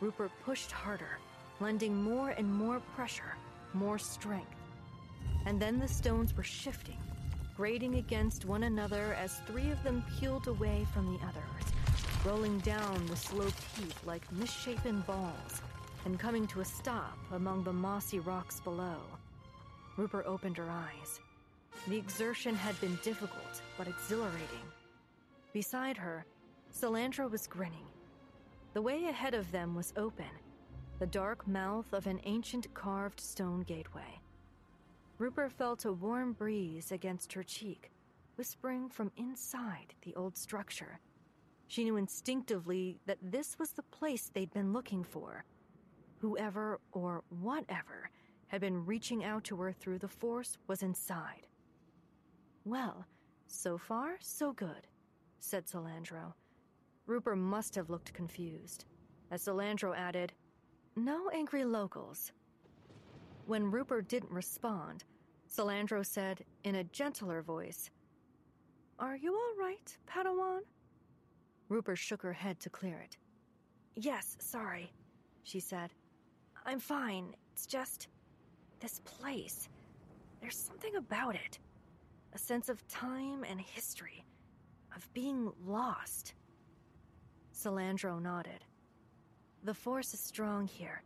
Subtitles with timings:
[0.00, 1.18] Rooper pushed harder,
[1.60, 3.36] lending more and more pressure,
[3.72, 4.56] more strength.
[5.46, 6.98] And then the stones were shifting,
[7.56, 11.72] grating against one another as three of them peeled away from the others,
[12.24, 15.62] rolling down the sloped heap like misshapen balls,
[16.04, 18.98] and coming to a stop among the mossy rocks below.
[19.96, 21.20] Rooper opened her eyes.
[21.88, 24.66] The exertion had been difficult, but exhilarating.
[25.52, 26.26] Beside her,
[26.72, 27.86] Silandra was grinning.
[28.76, 30.28] The way ahead of them was open,
[30.98, 34.20] the dark mouth of an ancient carved stone gateway.
[35.16, 37.90] Rooper felt a warm breeze against her cheek,
[38.34, 41.00] whispering from inside the old structure.
[41.68, 45.46] She knew instinctively that this was the place they'd been looking for.
[46.18, 48.10] Whoever or whatever
[48.48, 51.46] had been reaching out to her through the force was inside.
[52.66, 53.06] Well,
[53.46, 54.86] so far, so good,
[55.40, 56.34] said Silandra.
[57.06, 58.84] Rooper must have looked confused,
[59.30, 60.32] as Silandra added,
[60.96, 62.32] No angry locals.
[63.46, 65.04] When Rooper didn't respond,
[65.48, 67.90] Silandra said in a gentler voice,
[68.98, 70.60] Are you all right, Padawan?
[71.68, 73.16] Rooper shook her head to clear it.
[73.94, 74.92] Yes, sorry,
[75.44, 75.90] she said.
[76.64, 77.34] I'm fine.
[77.52, 78.08] It's just.
[78.80, 79.68] this place.
[80.40, 81.58] There's something about it.
[82.34, 84.24] A sense of time and history,
[84.94, 86.34] of being lost.
[87.56, 88.64] Silandra nodded.
[89.64, 91.02] The force is strong here.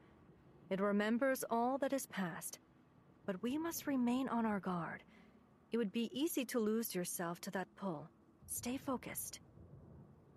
[0.69, 2.59] It remembers all that is past,
[3.25, 5.05] but we must remain on our guard.
[5.71, 8.11] It would be easy to lose yourself to that pull.
[8.47, 9.41] Stay focused.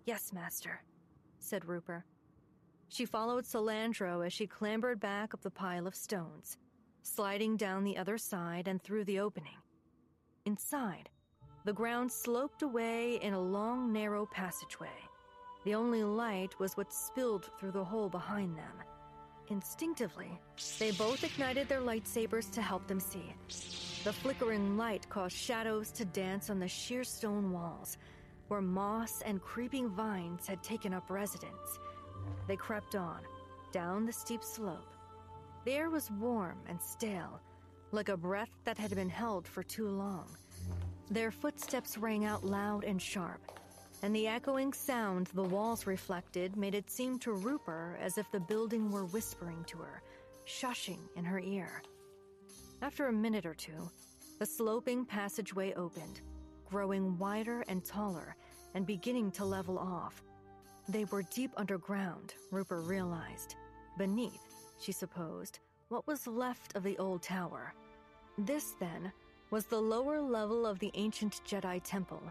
[0.04, 0.82] Yes, Master,
[1.40, 2.04] said Rooper.
[2.88, 6.58] She followed Silandra as she clambered back up the pile of stones,
[7.02, 9.58] sliding down the other side and through the opening.
[10.44, 11.08] Inside,
[11.64, 15.08] the ground sloped away in a long, narrow passageway.
[15.64, 18.82] The only light was what spilled through the hole behind them.
[19.48, 20.38] Instinctively,
[20.78, 23.34] they both ignited their lightsabers to help them see.
[24.04, 27.96] The flickering light caused shadows to dance on the sheer stone walls,
[28.48, 31.78] where moss and creeping vines had taken up residence.
[32.46, 33.20] They crept on,
[33.72, 34.94] down the steep slope.
[35.64, 37.40] The air was warm and stale,
[37.90, 40.26] like a breath that had been held for too long.
[41.10, 43.40] Their footsteps rang out loud and sharp,
[44.04, 48.38] and the echoing sound the walls reflected made it seem to Rooper as if the
[48.38, 50.02] building were whispering to her,
[50.46, 51.82] shushing in her ear.
[52.82, 53.90] After a minute or two,
[54.38, 56.20] the sloping passageway opened,
[56.68, 58.36] growing wider and taller
[58.74, 60.22] and beginning to level off.
[60.86, 63.54] They were deep underground, Rooper realized.
[63.96, 64.42] Beneath,
[64.78, 67.72] she supposed, what was left of the old tower.
[68.36, 69.10] This, then,
[69.50, 72.22] was the lower level of the ancient Jedi Temple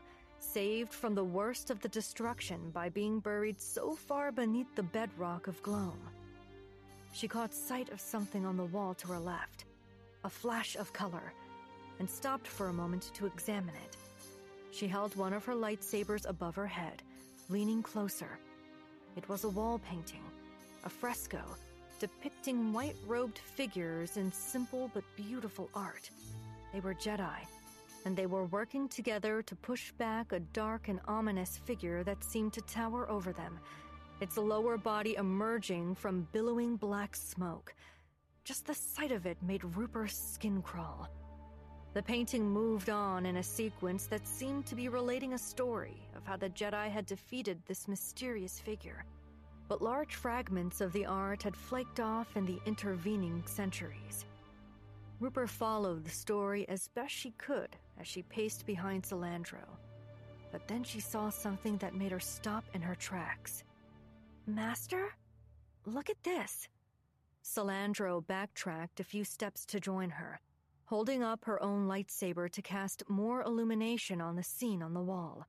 [0.43, 5.47] saved from the worst of the destruction by being buried so far beneath the bedrock
[5.47, 5.99] of Gloam.
[7.13, 9.65] She caught sight of something on the wall to her left,
[10.23, 11.33] a flash of color,
[11.99, 13.97] and stopped for a moment to examine it.
[14.71, 17.01] She held one of her lightsabers above her head,
[17.49, 18.39] leaning closer.
[19.15, 20.23] It was a wall painting,
[20.83, 21.41] a fresco,
[21.99, 26.09] depicting white robed figures in simple but beautiful art.
[26.73, 27.39] They were Jedi
[28.05, 32.53] and they were working together to push back a dark and ominous figure that seemed
[32.53, 33.59] to tower over them,
[34.19, 37.73] its lower body emerging from billowing black smoke.
[38.43, 41.09] Just the sight of it made Rooper's skin crawl.
[41.93, 46.25] The painting moved on in a sequence that seemed to be relating a story of
[46.25, 49.05] how the Jedi had defeated this mysterious figure.
[49.69, 54.25] But large fragments of the art had flaked off in the intervening centuries.
[55.19, 59.65] Rooper followed the story as best she could as she paced behind Silandra.
[60.51, 63.63] But then she saw something that made her stop in her tracks.
[64.45, 65.15] Master?
[65.85, 66.67] Look at this.
[67.43, 70.39] Silandra backtracked a few steps to join her,
[70.85, 75.45] holding up her own lightsaber to cast more illumination on the scene on the wall.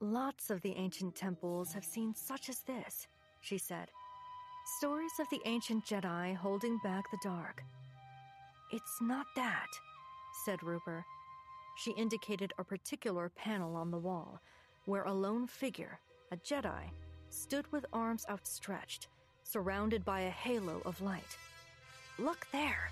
[0.00, 3.06] Lots of the ancient temples have seen such as this,
[3.40, 3.88] she said.
[4.78, 7.62] Stories of the ancient Jedi holding back the dark.
[8.72, 9.68] It's not that,
[10.44, 11.04] said Rooper,
[11.76, 14.40] she indicated a particular panel on the wall,
[14.84, 15.98] where a lone figure,
[16.30, 16.90] a Jedi,
[17.30, 19.08] stood with arms outstretched,
[19.42, 21.36] surrounded by a halo of light.
[22.18, 22.90] Look there!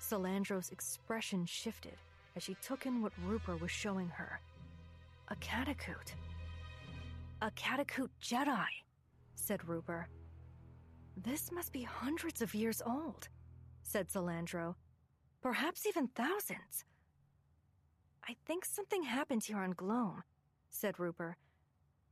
[0.00, 1.96] Silandra's expression shifted
[2.36, 4.40] as she took in what Rooper was showing her.
[5.28, 6.14] A Catacoot.
[7.40, 8.66] A Catacoot Jedi,
[9.34, 10.06] said Rooper.
[11.16, 13.28] This must be hundreds of years old,
[13.82, 14.74] said Silandra.
[15.42, 16.84] Perhaps even thousands.
[18.28, 20.22] I think something happened here on Gloam,
[20.70, 21.36] said Rooper.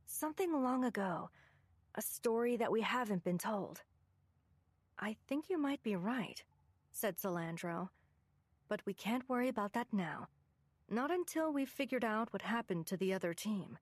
[0.05, 1.29] Something long ago.
[1.95, 3.81] A story that we haven't been told.
[4.99, 6.43] I think you might be right,
[6.91, 7.89] said Silandra.
[8.67, 10.27] But we can't worry about that now.
[10.89, 13.77] Not until we've figured out what happened to the other team.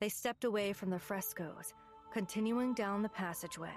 [0.00, 1.74] They stepped away from the frescoes,
[2.12, 3.74] continuing down the passageway.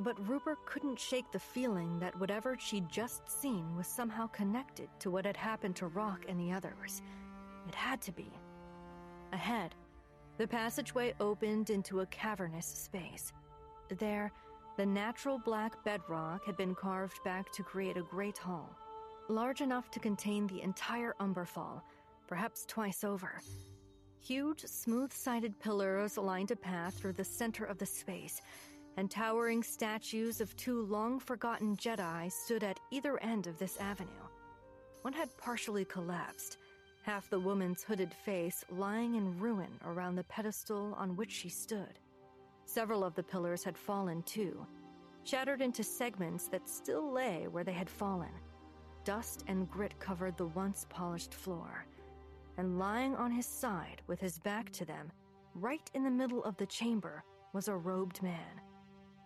[0.00, 5.10] But Rooper couldn't shake the feeling that whatever she'd just seen was somehow connected to
[5.10, 7.00] what had happened to Rock and the others.
[7.66, 8.30] It had to be.
[9.32, 9.74] Ahead,
[10.36, 13.32] the passageway opened into a cavernous space.
[13.88, 14.32] There,
[14.76, 18.68] the natural black bedrock had been carved back to create a great hall,
[19.30, 21.80] large enough to contain the entire Umberfall,
[22.28, 23.40] perhaps twice over.
[24.20, 28.42] Huge, smooth sided pillars lined a path through the center of the space,
[28.96, 34.10] and towering statues of two long forgotten Jedi stood at either end of this avenue.
[35.02, 36.58] One had partially collapsed,
[37.02, 41.98] half the woman's hooded face lying in ruin around the pedestal on which she stood.
[42.64, 44.66] Several of the pillars had fallen too,
[45.24, 48.32] shattered into segments that still lay where they had fallen.
[49.04, 51.86] Dust and grit covered the once polished floor.
[52.58, 55.12] And lying on his side with his back to them,
[55.54, 57.22] right in the middle of the chamber,
[57.52, 58.60] was a robed man.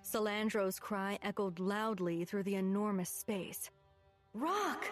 [0.03, 3.71] Silandra's cry echoed loudly through the enormous space.
[4.35, 4.91] Rock!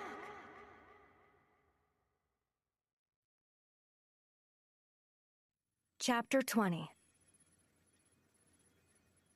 [5.99, 6.89] Chapter 20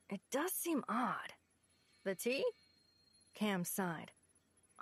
[0.09, 1.33] It does seem odd.
[2.03, 2.45] The tea?
[3.35, 4.11] Cam sighed.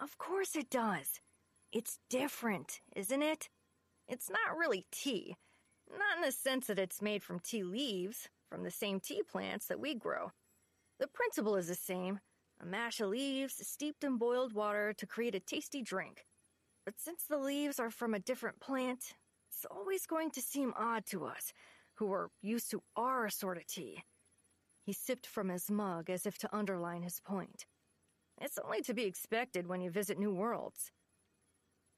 [0.02, 1.20] Of course it does.
[1.72, 3.50] It's different, isn't it?
[4.08, 5.36] It's not really tea.
[5.90, 9.68] Not in the sense that it's made from tea leaves, from the same tea plants
[9.68, 10.32] that we grow.
[11.02, 12.20] The principle is the same
[12.62, 16.28] a mash of leaves steeped in boiled water to create a tasty drink.
[16.86, 19.16] But since the leaves are from a different plant,
[19.50, 21.54] it's always going to seem odd to us,
[21.96, 24.04] who are used to our sort of tea.
[24.84, 27.66] He sipped from his mug as if to underline his point.
[28.40, 30.92] It's only to be expected when you visit new worlds.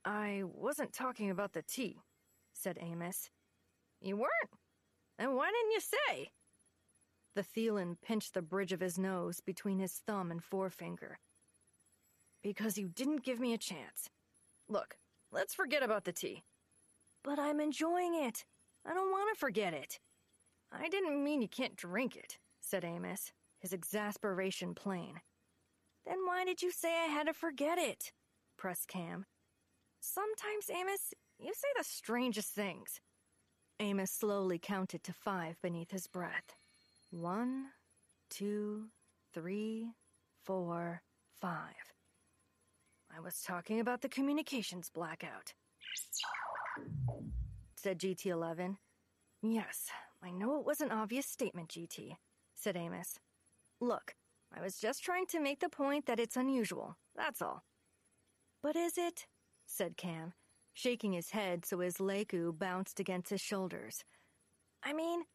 [0.06, 1.98] I wasn't talking about the tea,
[2.54, 3.30] said Amos.
[4.00, 4.52] You weren't?
[5.20, 6.32] Then why didn't you say?
[7.36, 11.18] The Theelin pinched the bridge of his nose between his thumb and forefinger.
[12.44, 14.10] Because you didn't give me a chance.
[14.70, 14.98] Look,
[15.32, 16.44] let's forget about the tea.
[17.24, 18.46] But I'm enjoying it.
[18.86, 20.00] I don't want to forget it.
[20.72, 25.22] I didn't mean you can't drink it, said Amos, his exasperation plain.
[26.06, 28.12] Then why did you say I had to forget it?
[28.58, 29.26] pressed Cam.
[30.00, 33.00] Sometimes, Amos, you say the strangest things.
[33.80, 36.56] Amos slowly counted to five beneath his breath.
[37.14, 37.66] One,
[38.32, 38.86] two,
[39.36, 39.92] three,
[40.44, 41.04] four,
[41.40, 41.94] five.
[43.16, 45.54] I was talking about the communications blackout.
[47.76, 48.78] Said GT 11.
[49.44, 49.92] Yes,
[50.24, 52.16] I know it was an obvious statement, GT,
[52.56, 53.20] said Amos.
[53.80, 54.16] Look,
[54.52, 57.62] I was just trying to make the point that it's unusual, that's all.
[58.64, 59.28] But is it?
[59.68, 60.34] said Cam,
[60.74, 64.04] shaking his head so his lekku bounced against his shoulders.
[64.84, 65.26] I mean,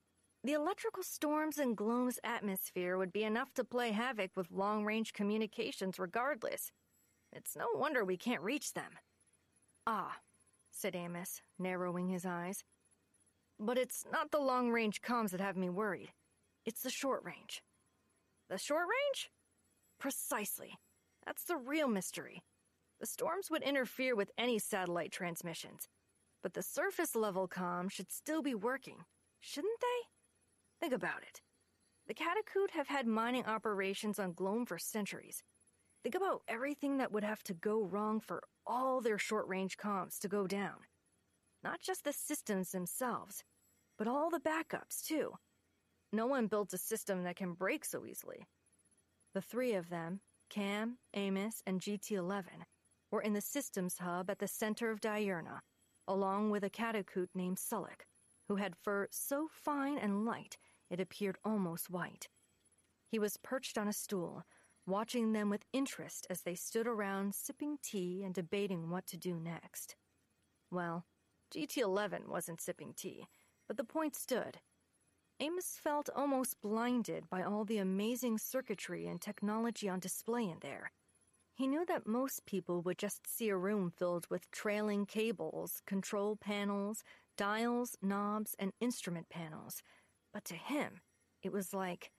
[0.45, 5.13] the electrical storms in Gloam's atmosphere would be enough to play havoc with long range
[5.13, 6.71] communications regardless.
[7.33, 8.93] It's no wonder we can't reach them.
[9.87, 10.19] Ah,
[10.71, 12.63] said Amos, narrowing his eyes.
[13.59, 16.13] But it's not the long range comms that have me worried.
[16.65, 17.63] It's the short range.
[18.49, 19.31] The short range?
[19.99, 20.79] Precisely.
[21.27, 22.43] That's the real mystery.
[23.01, 25.89] The storms would interfere with any satellite transmissions,
[26.43, 29.05] but the surface level comm should still be working,
[29.41, 30.18] shouldn't they?
[30.81, 31.41] Think about it.
[32.07, 35.43] The Catacoot have had mining operations on Gloam for centuries.
[36.03, 40.19] Think about everything that would have to go wrong for all their short range comms
[40.21, 40.77] to go down.
[41.63, 43.43] Not just the systems themselves,
[43.99, 45.33] but all the backups, too.
[46.13, 48.47] No one built a system that can break so easily.
[49.35, 52.65] The three of them, Cam, Amos, and GT 11,
[53.11, 55.59] were in the systems hub at the center of Diurna,
[56.07, 58.07] along with a Catacoot named Sullik,
[58.49, 60.57] who had fur so fine and light
[60.91, 62.29] it appeared almost white.
[63.09, 64.45] He was perched on a stool,
[64.87, 69.39] watching them with interest as they stood around sipping tea and debating what to do
[69.39, 69.97] next.
[70.71, 71.05] Well,
[71.55, 73.27] GT 11 wasn't sipping tea,
[73.67, 74.59] but the point stood.
[75.41, 80.91] Amos felt almost blinded by all the amazing circuitry and technology on display in there.
[81.55, 86.37] He knew that most people would just see a room filled with trailing cables, control
[86.37, 87.03] panels,
[87.37, 89.83] dials, knobs, and instrument panels.
[90.39, 91.01] But to him,
[91.43, 92.13] it was like,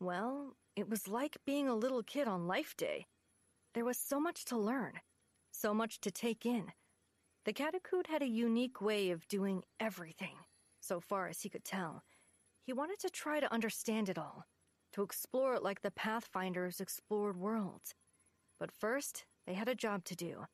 [0.00, 3.04] well, it was like being a little kid on Life Day.
[3.74, 4.94] There was so much to learn,
[5.50, 6.72] so much to take in.
[7.44, 10.36] The Catacoot had a unique way of doing everything,
[10.80, 12.02] so far as he could tell.
[12.62, 14.46] He wanted to try to understand it all,
[14.94, 17.94] to explore it like the Pathfinders explored worlds.
[18.58, 20.46] But first, they had a job to do.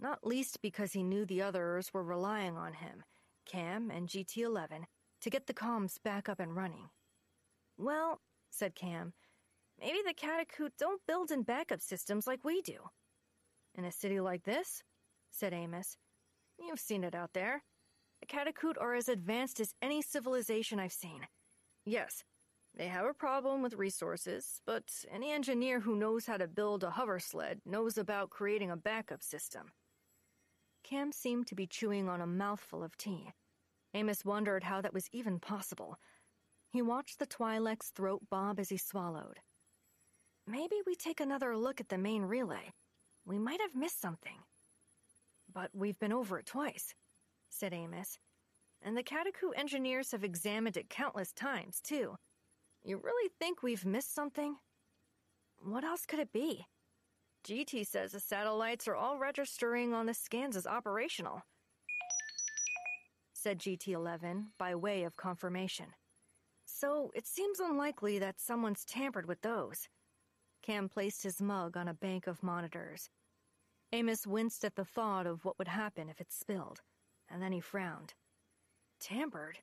[0.00, 3.04] Not least because he knew the others were relying on him,
[3.46, 4.86] Cam and GT 11,
[5.24, 6.90] to get the comms back up and running.
[7.78, 9.14] Well, said Cam,
[9.80, 12.76] maybe the Catacoot don't build in backup systems like we do.
[13.74, 14.82] In a city like this?
[15.30, 15.96] said Amos.
[16.60, 17.62] You've seen it out there.
[18.20, 21.22] The Catacoot are as advanced as any civilization I've seen.
[21.86, 22.22] Yes,
[22.76, 26.90] they have a problem with resources, but any engineer who knows how to build a
[26.90, 29.72] hover sled knows about creating a backup system.
[30.82, 33.32] Cam seemed to be chewing on a mouthful of tea.
[33.94, 35.96] Amos wondered how that was even possible.
[36.68, 39.38] He watched the Twi'lek's throat bob as he swallowed.
[40.46, 42.72] Maybe we take another look at the main relay.
[43.24, 44.38] We might have missed something.
[45.52, 46.94] But we've been over it twice,
[47.48, 48.18] said Amos.
[48.82, 52.16] And the Catacoot engineers have examined it countless times, too.
[52.82, 54.56] You really think we've missed something?
[55.62, 56.66] What else could it be?
[57.46, 61.42] GT says the satellites are all registering on the scans as operational,
[63.44, 65.88] said GT 11 by way of confirmation.
[66.64, 69.86] So it seems unlikely that someone's tampered with those.
[70.62, 73.10] Cam placed his mug on a bank of monitors.
[73.92, 76.80] Amos winced at the thought of what would happen if it spilled,
[77.30, 78.14] and then he frowned.
[78.98, 79.58] Tampered?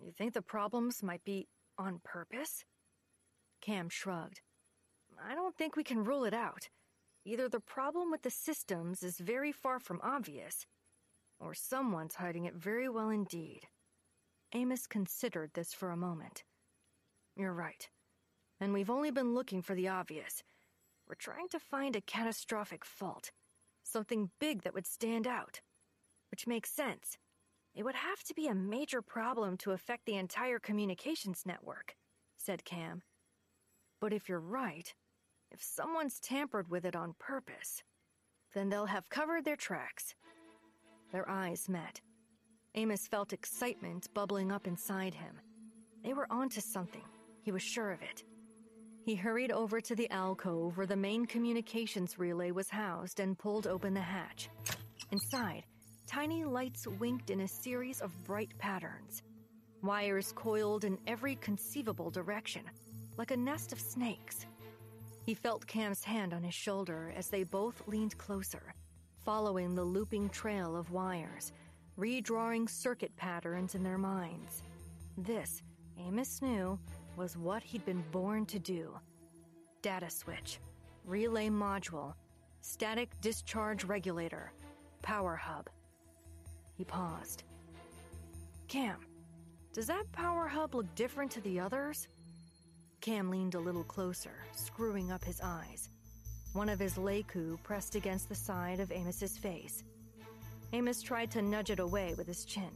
[0.00, 2.64] You think the problems might be on purpose?
[3.60, 4.42] Cam shrugged.
[5.28, 6.68] I don't think we can rule it out.
[7.24, 10.66] Either the problem with the systems is very far from obvious,
[11.40, 13.68] or someone's hiding it very well indeed.
[14.54, 16.44] Amos considered this for a moment.
[17.36, 17.88] You're right.
[18.60, 20.42] And we've only been looking for the obvious.
[21.08, 23.30] We're trying to find a catastrophic fault.
[23.82, 25.60] Something big that would stand out.
[26.30, 27.16] Which makes sense.
[27.74, 31.94] It would have to be a major problem to affect the entire communications network,
[32.36, 33.02] said Cam.
[34.00, 34.92] But if you're right,
[35.50, 37.82] if someone's tampered with it on purpose,
[38.54, 40.14] then they'll have covered their tracks.
[41.12, 42.00] Their eyes met.
[42.74, 45.34] Amos felt excitement bubbling up inside him.
[46.04, 47.04] They were onto something.
[47.42, 48.24] He was sure of it.
[49.04, 53.66] He hurried over to the alcove where the main communications relay was housed and pulled
[53.66, 54.50] open the hatch.
[55.10, 55.64] Inside,
[56.06, 59.22] tiny lights winked in a series of bright patterns.
[59.82, 62.62] Wires coiled in every conceivable direction,
[63.16, 64.44] like a nest of snakes.
[65.24, 68.74] He felt Cam's hand on his shoulder as they both leaned closer,
[69.28, 71.52] following the looping trail of wires,
[71.98, 74.62] redrawing circuit patterns in their minds.
[75.18, 75.60] This,
[75.98, 76.78] Amos knew,
[77.14, 78.98] was what he'd been born to do.
[79.82, 80.60] Data switch,
[81.04, 82.14] relay module,
[82.62, 84.50] static discharge regulator,
[85.02, 85.68] power hub.
[86.78, 87.42] He paused.
[88.66, 88.96] Cam,
[89.74, 92.08] does that power hub look different to the others?
[93.02, 95.90] Cam leaned a little closer, screwing up his eyes.
[96.52, 99.84] One of his lekku pressed against the side of Amos's face.
[100.72, 102.70] Amos tried to nudge it away with his chin.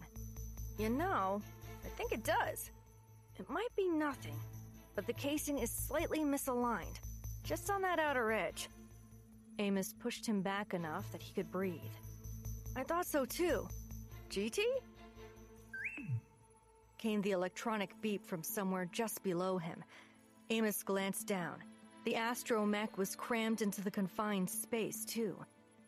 [0.78, 1.42] You know,
[1.84, 2.70] I think it does.
[3.38, 4.38] It might be nothing,
[4.94, 7.00] but the casing is slightly misaligned,
[7.44, 8.68] just on that outer edge.
[9.58, 11.80] Amos pushed him back enough that he could breathe.
[12.76, 13.68] I thought so too.
[14.30, 14.60] GT?
[16.98, 19.82] Came the electronic beep from somewhere just below him.
[20.50, 21.56] Amos glanced down.
[22.04, 25.36] The astromech was crammed into the confined space, too,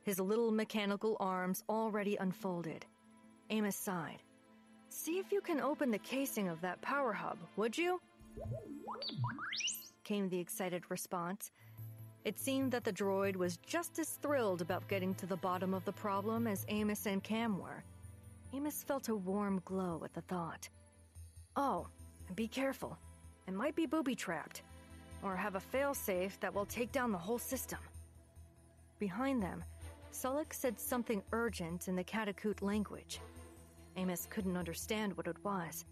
[0.04, 2.87] his little mechanical arms already unfolded.
[3.50, 4.23] Amos sighed.
[4.88, 8.00] See if you can open the casing of that power hub, would you?
[10.04, 11.50] Came the excited response.
[12.25, 15.85] It seemed that the droid was just as thrilled about getting to the bottom of
[15.85, 17.83] the problem as Amos and Cam were.
[18.54, 20.68] Amos felt a warm glow at the thought.
[21.56, 21.88] Oh,
[22.28, 22.97] and be careful.
[23.47, 24.62] It might be booby trapped,
[25.25, 27.78] or have a failsafe that will take down the whole system.
[28.99, 29.64] Behind them,
[30.12, 33.21] Sulek said something urgent in the Catacoot language.
[33.97, 35.87] Amos couldn't understand what it was,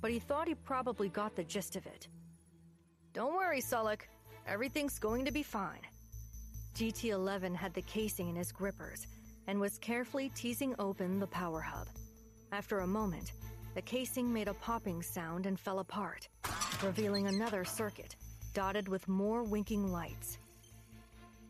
[0.00, 2.06] but he thought he probably got the gist of it.
[3.14, 4.02] Don't worry, Sulek.
[4.46, 5.80] Everything's going to be fine.
[6.76, 9.06] GT 11 had the casing in his grippers
[9.46, 11.86] and was carefully teasing open the power hub.
[12.52, 13.32] After a moment,
[13.74, 16.28] the casing made a popping sound and fell apart,
[16.82, 18.16] revealing another circuit,
[18.54, 20.38] dotted with more winking lights.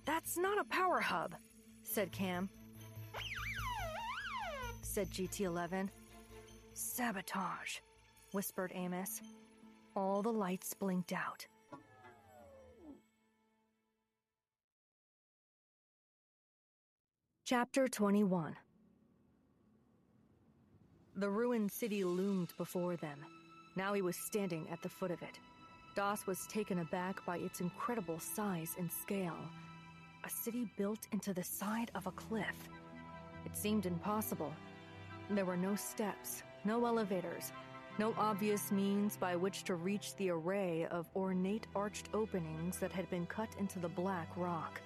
[0.06, 1.34] That's not a power hub,
[1.82, 2.48] said Cam.
[4.82, 5.90] Said GT 11.
[6.72, 7.78] Sabotage,
[8.32, 9.20] whispered Amos.
[9.94, 11.46] All the lights blinked out.
[17.44, 18.56] Chapter 21
[21.16, 23.18] The ruined city loomed before them.
[23.76, 25.38] Now he was standing at the foot of it.
[25.94, 29.38] Doss was taken aback by its incredible size and scale.
[30.24, 32.68] A city built into the side of a cliff.
[33.46, 34.52] It seemed impossible.
[35.30, 37.52] There were no steps, no elevators,
[37.96, 43.08] no obvious means by which to reach the array of ornate arched openings that had
[43.08, 44.80] been cut into the black rock.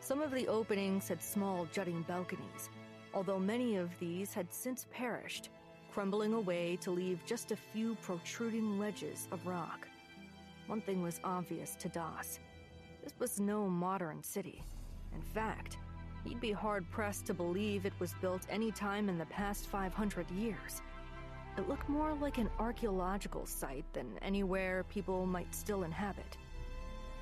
[0.00, 2.70] Some of the openings had small jutting balconies,
[3.12, 5.50] although many of these had since perished,
[5.92, 9.86] crumbling away to leave just a few protruding ledges of rock.
[10.66, 12.40] One thing was obvious to Doss.
[13.04, 14.62] This was no modern city.
[15.14, 15.78] In fact,
[16.24, 20.28] he'd be hard pressed to believe it was built any time in the past 500
[20.32, 20.82] years.
[21.56, 26.36] It looked more like an archaeological site than anywhere people might still inhabit.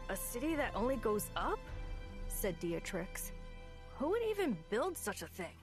[0.08, 1.58] A city that only goes up?
[2.28, 3.30] said Dietrix.
[3.98, 5.54] Who would even build such a thing?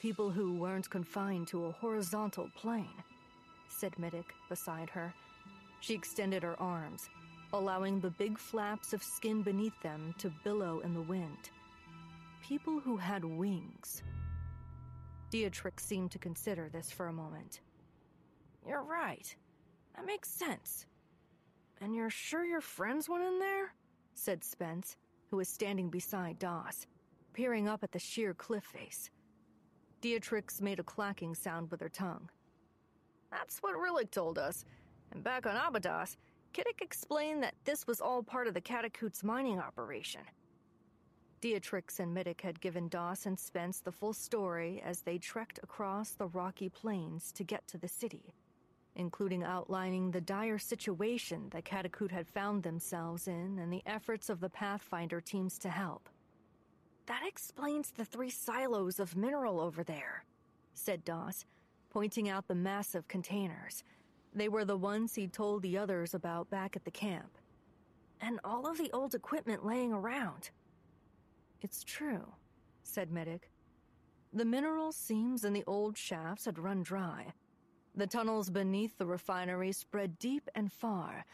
[0.00, 3.02] People who weren't confined to a horizontal plane,
[3.68, 5.14] said Middick beside her.
[5.80, 7.08] She extended her arms,
[7.52, 11.50] allowing the big flaps of skin beneath them to billow in the wind.
[12.42, 14.02] People who had wings.
[15.30, 17.60] Dietrich seemed to consider this for a moment.
[18.66, 19.34] You're right.
[19.96, 20.86] That makes sense.
[21.80, 23.72] And you're sure your friends went in there?
[24.14, 24.96] said Spence,
[25.30, 26.86] who was standing beside Doss,
[27.32, 29.10] peering up at the sheer cliff face.
[30.00, 32.28] Dietrich made a clacking sound with her tongue.
[33.30, 34.64] That's what Rillick told us.
[35.12, 36.16] And back on Abydos,
[36.52, 40.22] Kiddick explained that this was all part of the Catacoots mining operation.
[41.40, 46.10] Dietrix and Middick had given Doss and Spence the full story as they trekked across
[46.10, 48.34] the rocky plains to get to the city,
[48.94, 54.40] including outlining the dire situation that Catacoot had found themselves in and the efforts of
[54.40, 56.10] the Pathfinder teams to help.
[57.06, 60.24] That explains the three silos of mineral over there,
[60.74, 61.46] said Doss,
[61.88, 63.82] pointing out the massive containers.
[64.34, 67.38] They were the ones he'd told the others about back at the camp.
[68.20, 70.50] And all of the old equipment laying around.
[71.62, 72.26] It's true,
[72.82, 73.50] said Middick.
[74.32, 77.32] The mineral seams in the old shafts had run dry.
[77.96, 81.24] The tunnels beneath the refinery spread deep and far,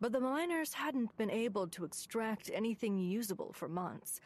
[0.00, 4.20] but the miners hadn't been able to extract anything usable for months.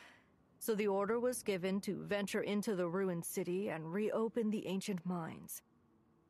[0.59, 5.05] So the order was given to venture into the ruined city and reopen the ancient
[5.05, 5.61] mines.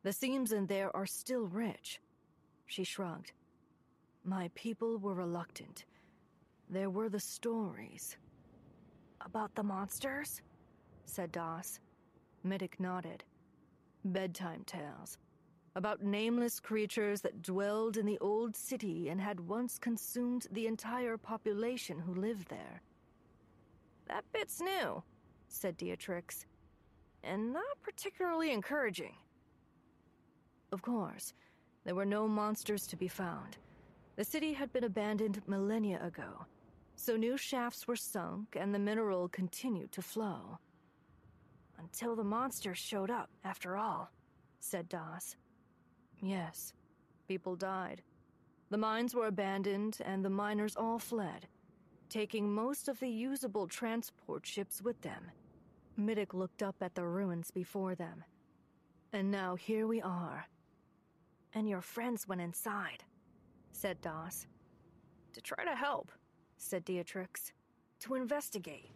[0.07, 1.99] The seams in there are still rich.
[2.65, 3.33] She shrugged.
[4.23, 5.83] My people were reluctant.
[6.69, 8.15] There were the stories.
[9.19, 10.41] About the monsters?
[11.03, 11.81] said Doss.
[12.45, 13.25] Middick nodded.
[14.05, 15.17] Bedtime tales.
[15.75, 21.17] About nameless creatures that dwelled in the old city and had once consumed the entire
[21.17, 22.81] population who lived there.
[24.07, 25.03] That bit's new,
[25.49, 26.45] said Dietrix,
[27.25, 29.17] and not particularly encouraging.
[30.71, 31.33] Of course,
[31.85, 33.57] there were no monsters to be found.
[34.17, 36.45] The city had been abandoned millennia ago,
[36.95, 40.57] so new shafts were sunk and the mineral continued to flow.
[41.77, 44.11] Until the monsters showed up, after all,
[44.59, 45.35] said Doss.
[46.21, 46.73] Yes,
[47.27, 48.01] people died.
[48.69, 51.47] The mines were abandoned and the miners all fled,
[52.09, 55.31] taking most of the usable transport ships with them.
[55.97, 58.23] Middick looked up at the ruins before them.
[59.13, 60.47] And now here we are.
[61.53, 63.03] And your friends went inside,
[63.71, 64.47] said Doss.
[65.33, 66.11] To try to help,
[66.57, 67.51] said Dietrix.
[68.01, 68.91] To investigate.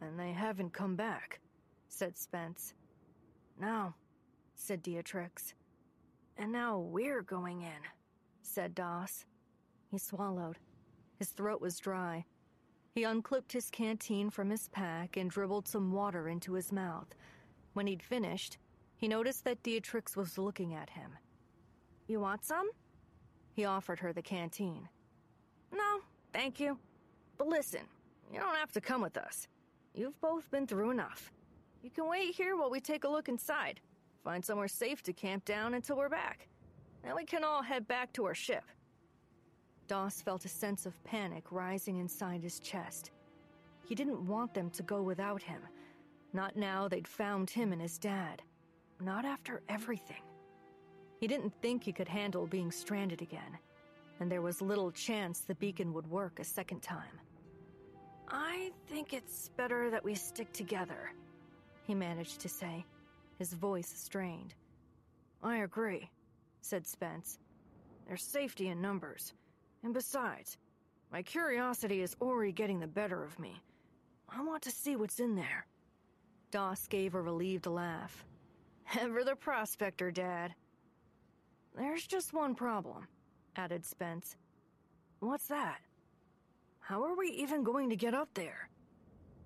[0.00, 1.40] And they haven't come back,
[1.88, 2.74] said Spence.
[3.60, 3.94] No,
[4.54, 5.54] said Dietrix.
[6.36, 7.82] And now we're going in,
[8.42, 9.24] said Doss.
[9.90, 10.58] He swallowed.
[11.18, 12.24] His throat was dry.
[12.94, 17.14] He unclipped his canteen from his pack and dribbled some water into his mouth.
[17.74, 18.58] When he'd finished,
[18.96, 21.16] he noticed that Dietrix was looking at him.
[22.12, 22.68] You want some?
[23.54, 24.86] He offered her the canteen.
[25.72, 26.78] No, Thank you.
[27.38, 27.80] But listen,
[28.30, 29.48] you don't have to come with us.
[29.94, 31.32] You've both been through enough.
[31.82, 33.80] You can wait here while we take a look inside.
[34.22, 36.48] Find somewhere safe to camp down until we're back.
[37.02, 38.64] Then we can all head back to our ship.
[39.88, 43.10] Doss felt a sense of panic rising inside his chest.
[43.86, 45.62] He didn't want them to go without him.
[46.34, 48.42] Not now they'd found him and his dad.
[49.00, 50.22] Not after everything.
[51.22, 53.58] He didn't think he could handle being stranded again
[54.22, 57.18] and there was little chance the beacon would work a second time.
[58.28, 61.10] I think it's better that we stick together,
[61.88, 62.86] he managed to say,
[63.40, 64.54] his voice strained.
[65.42, 66.08] I agree,
[66.60, 67.40] said Spence.
[68.06, 69.34] There's safety in numbers.
[69.82, 70.56] And besides,
[71.10, 73.60] my curiosity is already getting the better of me.
[74.28, 75.66] I want to see what's in there.
[76.52, 78.24] Doss gave a relieved laugh.
[79.00, 80.54] Ever the prospector, Dad.
[81.76, 83.06] There's just one problem,
[83.56, 84.36] added Spence.
[85.20, 85.80] What's that?
[86.80, 88.68] How are we even going to get up there?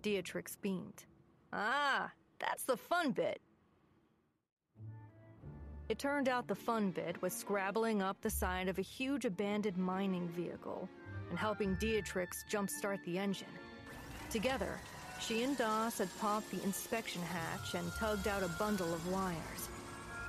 [0.02, 1.04] Beatrix beamed.
[1.52, 3.40] Ah, that's the fun bit.
[5.88, 9.76] It turned out the fun bit was scrabbling up the side of a huge abandoned
[9.76, 10.88] mining vehicle
[11.30, 13.46] and helping Beatrix jumpstart the engine.
[14.30, 14.80] Together,
[15.20, 19.68] she and Doss had popped the inspection hatch and tugged out a bundle of wires.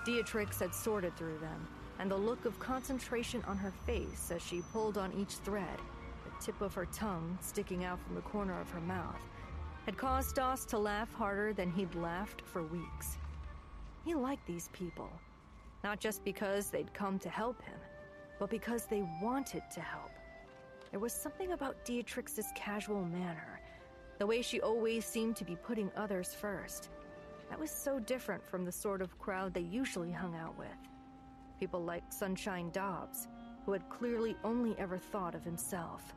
[0.05, 1.67] Beatrix had sorted through them,
[1.99, 5.79] and the look of concentration on her face as she pulled on each thread,
[6.23, 9.21] the tip of her tongue sticking out from the corner of her mouth,
[9.85, 13.17] had caused Doss to laugh harder than he'd laughed for weeks.
[14.05, 15.09] He liked these people,
[15.83, 17.79] not just because they'd come to help him,
[18.39, 20.11] but because they wanted to help.
[20.91, 23.59] There was something about Beatrix's casual manner,
[24.19, 26.89] the way she always seemed to be putting others first.
[27.49, 30.67] That was so different from the sort of crowd they usually hung out with.
[31.59, 33.27] People like Sunshine Dobbs,
[33.65, 36.13] who had clearly only ever thought of himself.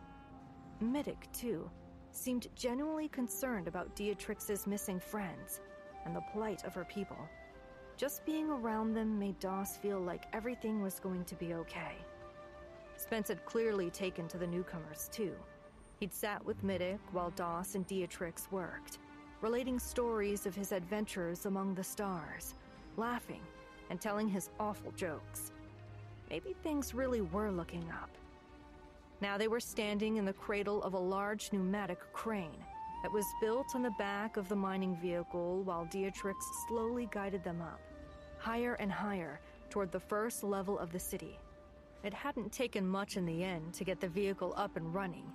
[0.83, 1.71] Middick, too,
[2.13, 5.61] seemed genuinely concerned about Deatrix's missing friends
[6.05, 7.19] and the plight of her people.
[7.97, 11.97] Just being around them made Doss feel like everything was going to be okay.
[12.97, 15.35] Spence had clearly taken to the newcomers, too.
[15.99, 18.99] He'd sat with Middick while Doss and Deatrix worked,
[19.41, 22.55] relating stories of his adventures among the stars,
[22.97, 23.43] laughing
[23.91, 25.53] and telling his awful jokes.
[26.31, 28.11] Maybe things really were looking up.
[29.21, 32.65] Now they were standing in the cradle of a large pneumatic crane
[33.03, 37.61] that was built on the back of the mining vehicle while Beatrix slowly guided them
[37.61, 37.81] up,
[38.39, 41.39] higher and higher toward the first level of the city.
[42.03, 45.31] It hadn't taken much in the end to get the vehicle up and running,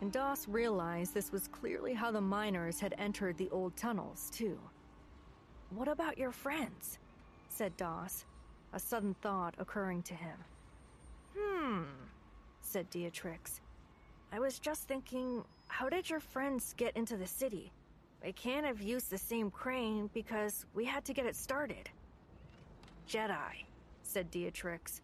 [0.00, 4.58] and Doss realized this was clearly how the miners had entered the old tunnels, too.
[5.70, 6.98] What about your friends?
[7.54, 8.24] Said Doss,
[8.72, 10.36] a sudden thought occurring to him.
[11.38, 11.82] Hmm,
[12.60, 13.60] said Deatrix.
[14.32, 17.70] I was just thinking, how did your friends get into the city?
[18.20, 21.88] They can't have used the same crane because we had to get it started.
[23.08, 23.64] Jedi,
[24.02, 25.00] said Deatrix,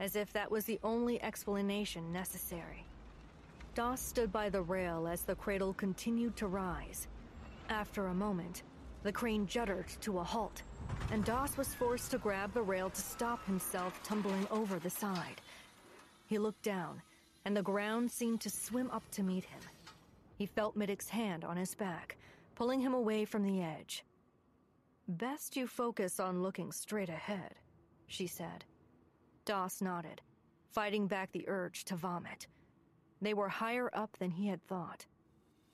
[0.00, 2.84] as if that was the only explanation necessary.
[3.74, 7.06] Doss stood by the rail as the cradle continued to rise.
[7.68, 8.64] After a moment,
[9.02, 10.62] the crane juddered to a halt,
[11.10, 15.40] and Doss was forced to grab the rail to stop himself tumbling over the side.
[16.26, 17.02] He looked down,
[17.44, 19.60] and the ground seemed to swim up to meet him.
[20.38, 22.16] He felt Middick's hand on his back,
[22.54, 24.04] pulling him away from the edge.
[25.06, 27.56] Best you focus on looking straight ahead,
[28.06, 28.64] she said.
[29.44, 30.22] Doss nodded,
[30.70, 32.46] fighting back the urge to vomit.
[33.20, 35.04] They were higher up than he had thought.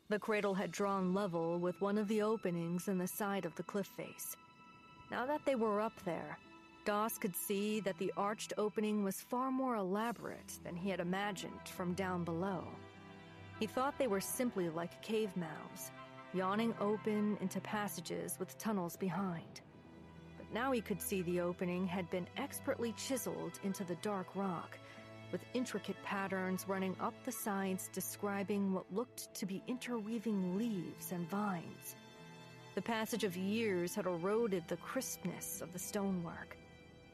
[0.09, 3.63] The cradle had drawn level with one of the openings in the side of the
[3.63, 4.37] cliff face.
[5.11, 6.39] Now that they were up there,
[6.85, 11.67] Doss could see that the arched opening was far more elaborate than he had imagined
[11.67, 12.67] from down below.
[13.59, 15.91] He thought they were simply like cave mouths,
[16.33, 19.63] yawning open into passages with tunnels behind.
[20.37, 24.79] But now he could see the opening had been expertly chiseled into the dark rock
[25.33, 31.29] with intricate patterns running up the sides describing what looked to be interweaving leaves and
[31.29, 31.97] vines.
[32.79, 36.57] The passage of years had eroded the crispness of the stonework,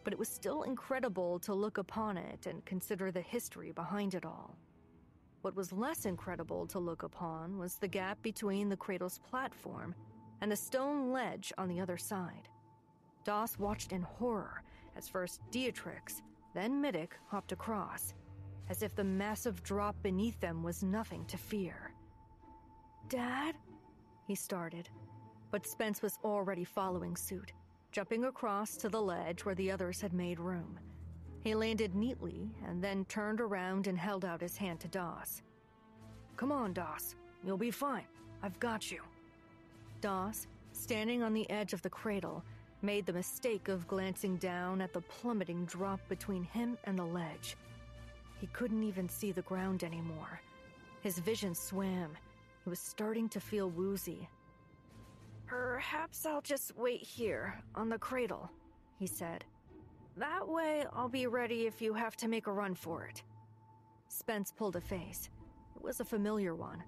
[0.04, 4.26] but it was still incredible to look upon it and consider the history behind it
[4.26, 4.58] all.
[5.40, 9.94] What was less incredible to look upon was the gap between the cradle's platform
[10.42, 12.46] and the stone ledge on the other side.
[13.24, 14.62] Doss watched in horror
[14.98, 16.20] as first Deatrix,
[16.52, 18.12] then Middick hopped across,
[18.68, 21.94] as if the massive drop beneath them was nothing to fear.
[23.08, 23.54] Dad?
[24.26, 24.90] He started,
[25.54, 27.52] but Spence was already following suit,
[27.92, 30.80] jumping across to the ledge where the others had made room.
[31.44, 35.42] He landed neatly and then turned around and held out his hand to Doss.
[36.36, 37.14] Come on, Doss.
[37.46, 38.08] You'll be fine.
[38.42, 39.00] I've got you.
[40.00, 42.42] Doss, standing on the edge of the cradle,
[42.82, 47.56] made the mistake of glancing down at the plummeting drop between him and the ledge.
[48.40, 50.40] He couldn't even see the ground anymore.
[51.02, 52.10] His vision swam.
[52.64, 54.28] He was starting to feel woozy.
[55.46, 58.50] Perhaps I'll just wait here, on the cradle,
[58.98, 59.44] he said.
[60.16, 63.22] That way I'll be ready if you have to make a run for it.
[64.08, 65.28] Spence pulled a face.
[65.76, 66.82] It was a familiar one.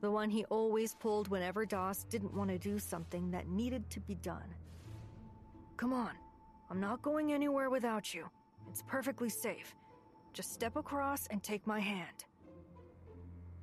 [0.00, 4.00] The one he always pulled whenever Doss didn't want to do something that needed to
[4.00, 4.54] be done.
[5.76, 6.12] Come on.
[6.70, 8.28] I'm not going anywhere without you.
[8.68, 9.74] It's perfectly safe.
[10.32, 12.24] Just step across and take my hand.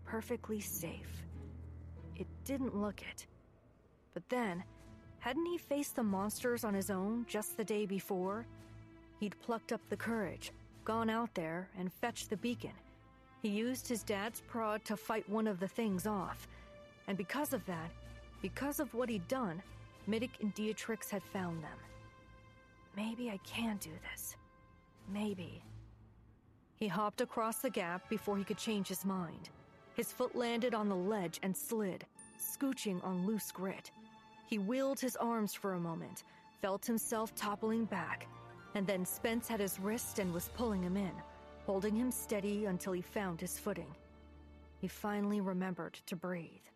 [0.05, 1.25] Perfectly safe.
[2.15, 3.27] It didn't look it.
[4.13, 4.63] But then,
[5.19, 8.45] hadn't he faced the monsters on his own just the day before?
[9.23, 10.51] he'd plucked up the courage,
[10.83, 12.73] gone out there, and fetched the beacon.
[13.41, 16.45] He used his dad's prod to fight one of the things off.
[17.07, 17.89] And because of that,
[18.41, 19.61] because of what he'd done,
[20.09, 21.79] Middick and Dietrich had found them.
[22.97, 24.35] Maybe I can do this.
[25.11, 25.63] Maybe.
[26.75, 29.49] He hopped across the gap before he could change his mind.
[29.95, 32.05] His foot landed on the ledge and slid,
[32.43, 33.91] scooching on loose grit.
[34.47, 36.23] He wheeled his arms for a moment,
[36.61, 38.27] felt himself toppling back,
[38.75, 41.13] and then Spence had his wrist and was pulling him in,
[41.65, 43.95] holding him steady until he found his footing.
[44.79, 46.67] He finally remembered to breathe.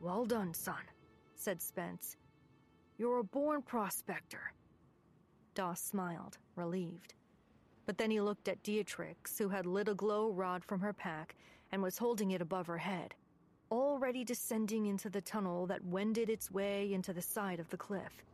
[0.00, 0.82] Well done, son,
[1.34, 2.16] said Spence.
[2.98, 4.52] You're a born prospector.
[5.54, 7.14] Doss smiled, relieved.
[7.86, 11.34] But then he looked at Dietrich, who had lit a glow rod from her pack
[11.72, 13.14] and was holding it above her head,
[13.70, 18.24] already descending into the tunnel that wended its way into the side of the cliff.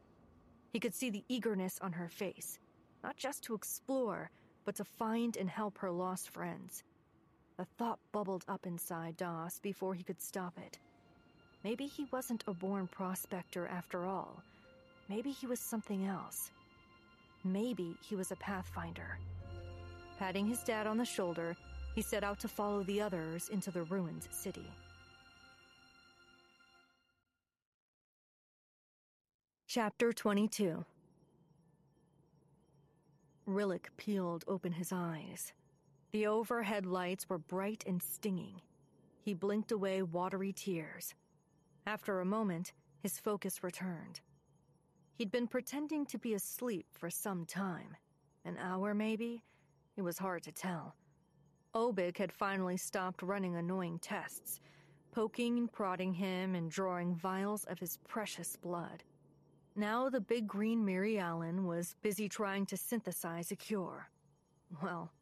[0.72, 2.58] He could see the eagerness on her face,
[3.02, 4.30] not just to explore,
[4.64, 6.82] but to find and help her lost friends.
[7.58, 10.78] A thought bubbled up inside Doss before he could stop it.
[11.64, 14.42] Maybe he wasn't a born prospector after all.
[15.08, 16.50] Maybe he was something else.
[17.44, 19.18] Maybe he was a pathfinder.
[20.18, 21.56] Patting his dad on the shoulder,
[21.94, 24.66] he set out to follow the others into the ruined city.
[29.76, 30.86] Chapter 22
[33.46, 35.52] Rillick peeled open his eyes.
[36.12, 38.62] The overhead lights were bright and stinging.
[39.20, 41.14] He blinked away watery tears.
[41.86, 44.22] After a moment, his focus returned.
[45.12, 47.96] He'd been pretending to be asleep for some time.
[48.46, 49.44] An hour, maybe?
[49.98, 50.96] It was hard to tell.
[51.74, 54.58] Obig had finally stopped running annoying tests,
[55.12, 59.04] poking and prodding him and drawing vials of his precious blood.
[59.78, 64.08] Now the big green Mirialan was busy trying to synthesize a cure.
[64.82, 65.12] Well,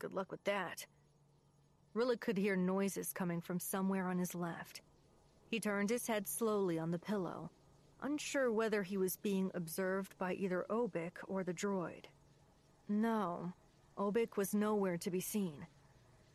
[0.00, 0.84] good luck with that.
[1.94, 4.80] Rillick could hear noises coming from somewhere on his left.
[5.48, 7.50] He turned his head slowly on the pillow,
[8.02, 12.06] unsure whether he was being observed by either Obik or the droid.
[12.88, 13.52] No,
[13.96, 15.66] Obik was nowhere to be seen.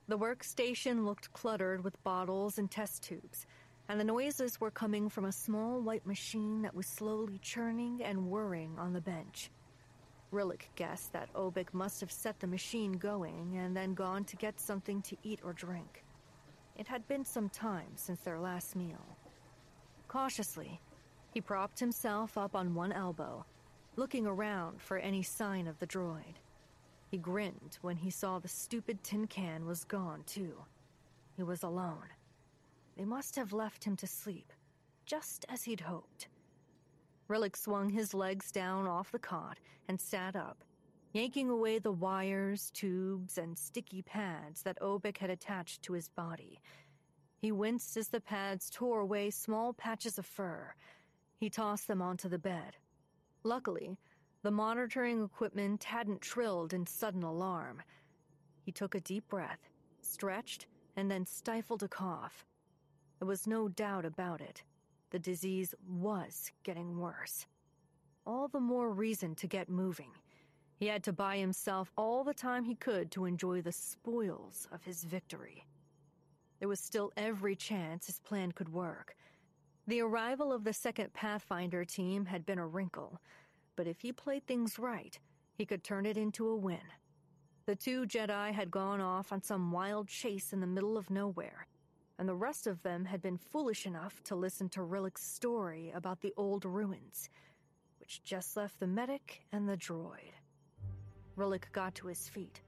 [0.08, 3.46] The workstation looked cluttered with bottles and test tubes,
[3.88, 8.30] and the noises were coming from a small white machine that was slowly churning and
[8.30, 9.52] whirring on the bench.
[10.32, 14.60] Rillick guessed that Obik must have set the machine going and then gone to get
[14.60, 16.04] something to eat or drink.
[16.78, 19.18] It had been some time since their last meal.
[20.08, 20.82] Cautiously,
[21.32, 23.46] he propped himself up on one elbow,
[23.96, 26.36] looking around for any sign of the droid.
[27.12, 30.56] He grinned when he saw the stupid tin can was gone, too.
[31.38, 32.10] He was alone.
[32.98, 34.54] They must have left him to sleep,
[35.06, 36.28] just as he'd hoped.
[37.28, 40.64] Rillick swung his legs down off the cot and sat up,
[41.12, 46.60] yanking away the wires, tubes, and sticky pads that Obik had attached to his body.
[47.38, 50.74] He winced as the pads tore away small patches of fur,
[51.38, 52.78] he tossed them onto the bed.
[53.44, 53.98] Luckily,
[54.42, 57.82] the monitoring equipment hadn't trilled in sudden alarm.
[58.62, 59.70] He took a deep breath,
[60.02, 62.46] stretched, and then stifled a cough.
[63.20, 64.64] There was no doubt about it.
[65.12, 67.46] The disease was getting worse.
[68.26, 70.12] All the more reason to get moving.
[70.78, 74.84] He had to buy himself all the time he could to enjoy the spoils of
[74.84, 75.66] his victory.
[76.60, 79.16] There was still every chance his plan could work.
[79.88, 83.22] The arrival of the second Pathfinder team had been a wrinkle,
[83.76, 85.18] but if he played things right,
[85.54, 86.80] he could turn it into a win.
[87.66, 91.68] The two Jedi had gone off on some wild chase in the middle of nowhere,
[92.18, 96.22] and the rest of them had been foolish enough to listen to Rillick's story about
[96.22, 97.30] the old ruins,
[98.00, 100.34] which just left the medic and the droid.
[101.38, 102.62] Rillick got to his feet,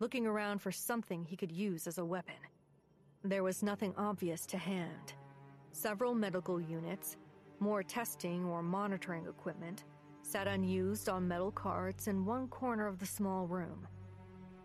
[0.00, 2.34] looking around for something he could use as a weapon.
[3.22, 5.14] There was nothing obvious to hand
[5.76, 7.18] Several medical units,
[7.60, 9.84] more testing or monitoring equipment,
[10.22, 13.86] sat unused on metal carts in one corner of the small room.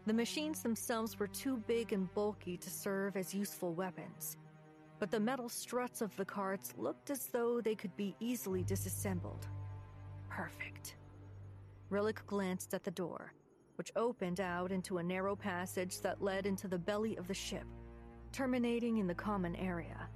[0.08, 4.38] The machines themselves were too big and bulky to serve as useful weapons,
[4.98, 9.48] but the metal struts of the carts looked as though they could be easily disassembled.
[10.28, 10.96] Perfect.
[11.92, 13.34] Rillick glanced at the door,
[13.76, 17.66] which opened out into a narrow passage that led into the belly of the ship,
[18.32, 20.10] terminating in the common area.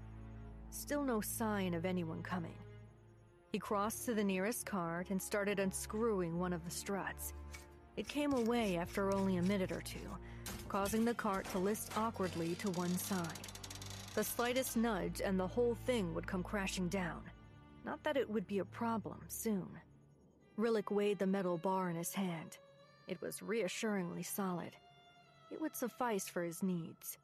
[0.71, 2.57] Still no sign of anyone coming.
[3.51, 7.33] He crossed to the nearest cart and started unscrewing one of the struts.
[7.97, 9.99] It came away after only a minute or two,
[10.67, 13.47] causing the cart to list awkwardly to one side.
[14.15, 17.21] The slightest nudge and the whole thing would come crashing down.
[17.85, 19.69] Not that it would be a problem soon.
[20.57, 22.57] Rillick weighed the metal bar in his hand.
[23.07, 24.71] It was reassuringly solid.
[25.51, 27.17] It would suffice for his needs.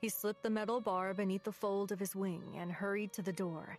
[0.00, 3.32] He slipped the metal bar beneath the fold of his wing and hurried to the
[3.32, 3.78] door.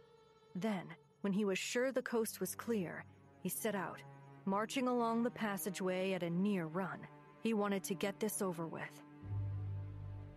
[0.55, 0.83] Then,
[1.21, 3.05] when he was sure the coast was clear,
[3.41, 4.01] he set out,
[4.45, 6.99] marching along the passageway at a near run.
[7.41, 9.01] He wanted to get this over with.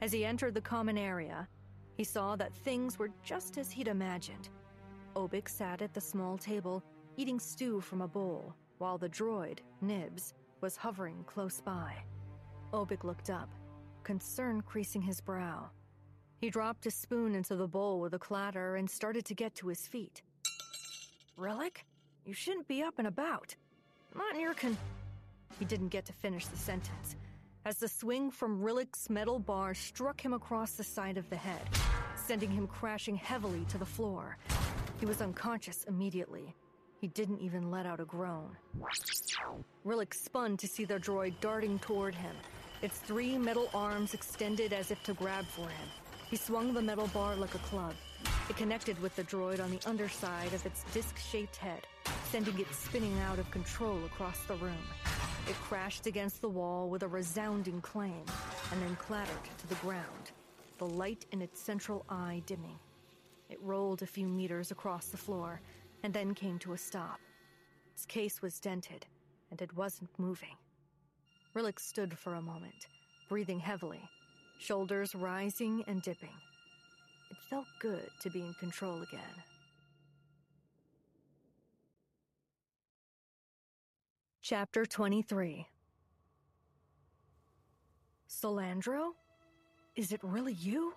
[0.00, 1.48] As he entered the common area,
[1.96, 4.48] he saw that things were just as he'd imagined.
[5.16, 6.82] Obik sat at the small table,
[7.16, 11.94] eating stew from a bowl, while the droid, Nibs, was hovering close by.
[12.72, 13.48] Obik looked up,
[14.02, 15.70] concern creasing his brow.
[16.40, 19.68] He dropped his spoon into the bowl with a clatter and started to get to
[19.68, 20.22] his feet.
[21.38, 21.84] Rillick?
[22.24, 23.54] You shouldn't be up and about.
[24.14, 24.76] Not in.
[25.58, 27.16] He didn't get to finish the sentence
[27.66, 31.62] as the swing from Rillick's metal bar struck him across the side of the head,
[32.14, 34.36] sending him crashing heavily to the floor.
[35.00, 36.54] He was unconscious immediately.
[37.00, 38.54] He didn't even let out a groan.
[39.86, 42.36] Rillick spun to see the droid darting toward him,
[42.82, 45.88] its three metal arms extended as if to grab for him.
[46.30, 47.94] He swung the metal bar like a club.
[48.48, 51.86] It connected with the droid on the underside of its disc shaped head,
[52.30, 54.84] sending it spinning out of control across the room.
[55.48, 58.24] It crashed against the wall with a resounding clang
[58.72, 60.30] and then clattered to the ground,
[60.78, 62.78] the light in its central eye dimming.
[63.50, 65.60] It rolled a few meters across the floor
[66.02, 67.20] and then came to a stop.
[67.92, 69.06] Its case was dented,
[69.50, 70.56] and it wasn't moving.
[71.54, 72.88] Rillick stood for a moment,
[73.28, 74.00] breathing heavily,
[74.58, 76.34] shoulders rising and dipping.
[77.34, 79.42] It felt good to be in control again.
[84.40, 85.66] Chapter 23
[88.30, 89.10] Silandra?
[89.96, 90.94] Is it really you?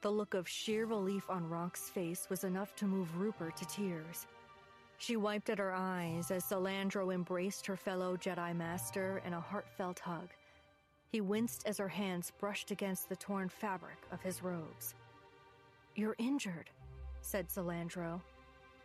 [0.00, 4.26] The look of sheer relief on Rock's face was enough to move Rooper to tears.
[4.98, 10.00] She wiped at her eyes as Silandra embraced her fellow Jedi Master in a heartfelt
[10.00, 10.30] hug.
[11.12, 14.96] He winced as her hands brushed against the torn fabric of his robes.
[15.94, 16.70] You're injured,
[17.20, 18.20] said Silandra.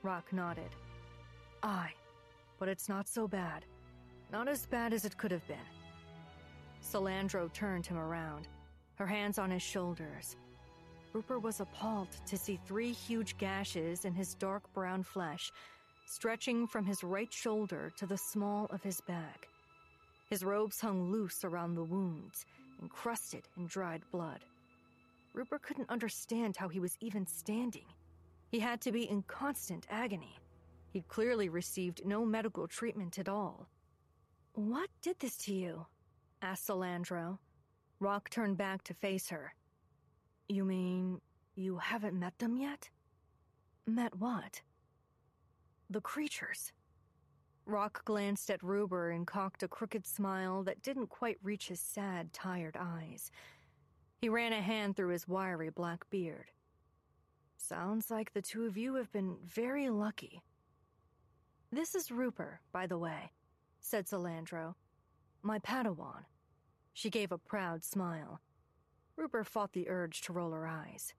[0.04, 0.70] Rock nodded.
[1.64, 1.94] Aye,
[2.60, 3.66] but it's not so bad.
[4.32, 5.58] Not as bad as it could have been.
[6.82, 8.48] Silandra turned him around,
[8.96, 10.36] her hands on his shoulders.
[11.14, 15.52] Rooper was appalled to see three huge gashes in his dark brown flesh,
[16.06, 19.48] stretching from his right shoulder to the small of his back.
[20.30, 22.46] His robes hung loose around the wounds,
[22.82, 24.40] encrusted in dried blood.
[25.36, 27.86] Rooper couldn't understand how he was even standing.
[28.52, 30.40] He had to be in constant agony.
[30.94, 33.68] He'd clearly received no medical treatment at all.
[34.54, 35.86] What did this to you?
[36.42, 37.38] asked Silandra.
[38.00, 39.54] Rock turned back to face her.
[40.48, 41.20] You mean
[41.56, 42.90] you haven't met them yet?
[43.86, 44.62] Met what?
[45.90, 46.72] The creatures.
[47.66, 52.32] Rock glanced at Rooper and cocked a crooked smile that didn't quite reach his sad,
[52.32, 53.32] tired eyes.
[54.26, 56.50] He ran a hand through his wiry black beard.
[57.58, 60.42] Sounds like the two of you have been very lucky.
[61.72, 63.34] This is Rooper, by the way,
[63.82, 64.74] said Silandra.
[65.44, 66.26] My Padawan.
[66.92, 68.42] She gave a proud smile.
[69.16, 71.14] Rooper fought the urge to roll her eyes.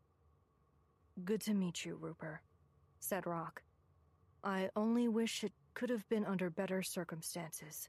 [1.25, 2.41] Good to meet you, Rooper,
[2.99, 3.63] said Rock.
[4.43, 7.89] I only wish it could have been under better circumstances.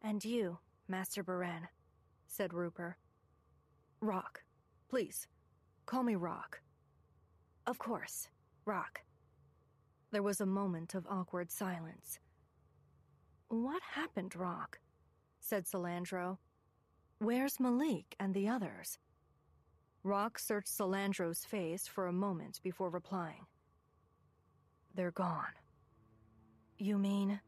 [0.00, 0.56] And you,
[0.88, 1.68] Master Baran,
[2.26, 2.96] said Rooper.
[4.00, 4.42] Rock,
[4.88, 5.26] please,
[5.86, 6.60] call me Rock.
[7.66, 8.28] Of course,
[8.64, 9.00] Rock.
[10.12, 12.18] There was a moment of awkward silence.
[13.48, 14.78] What happened, Rock?
[15.40, 16.38] said Silandra.
[17.18, 18.98] Where's Malik and the others?
[20.02, 23.46] Rock searched Silandra's face for a moment before replying.
[24.94, 25.54] They're gone.
[26.78, 27.40] You mean?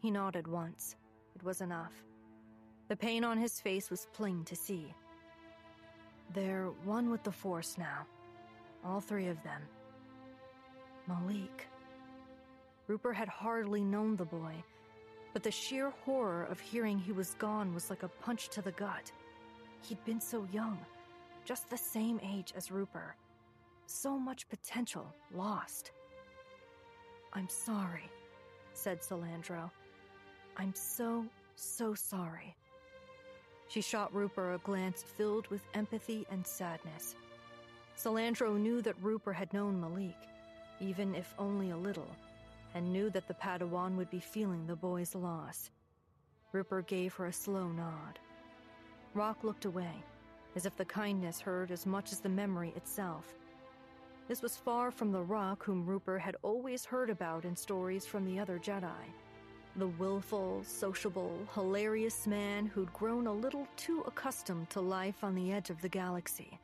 [0.00, 0.96] He nodded once.
[1.34, 1.92] It was enough.
[2.88, 4.94] The pain on his face was plain to see.
[6.32, 8.06] They're one with the Force now.
[8.84, 9.62] All three of them.
[11.06, 11.66] Malik.
[12.86, 14.54] Rooper had hardly known the boy,
[15.32, 18.72] but the sheer horror of hearing he was gone was like a punch to the
[18.72, 19.12] gut.
[19.82, 20.78] He'd been so young,
[21.44, 23.14] just the same age as Rooper.
[23.86, 25.92] So much potential lost.
[27.32, 28.10] I'm sorry,
[28.72, 29.70] said Silandra.
[30.56, 31.24] I'm so,
[31.54, 32.56] so sorry.
[33.70, 37.14] She shot Rooper a glance filled with empathy and sadness.
[37.96, 40.16] Silandra knew that Rooper had known Malik,
[40.80, 42.08] even if only a little
[42.74, 45.70] and knew that the Padawan would be feeling the boy's loss.
[46.52, 48.18] Rooper gave her a slow nod.
[49.14, 49.92] Rock looked away,
[50.56, 53.34] as if the kindness hurt as much as the memory itself.
[54.28, 58.24] This was far from the Rock whom Rooper had always heard about in stories from
[58.24, 59.12] the other Jedi.
[59.76, 65.52] The willful, sociable, hilarious man who'd grown a little too accustomed to life on the
[65.52, 66.58] edge of the galaxy.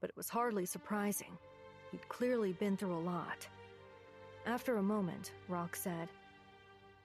[0.00, 1.36] But it was hardly surprising.
[1.90, 3.46] He'd clearly been through a lot.
[4.46, 6.08] After a moment, Rock said,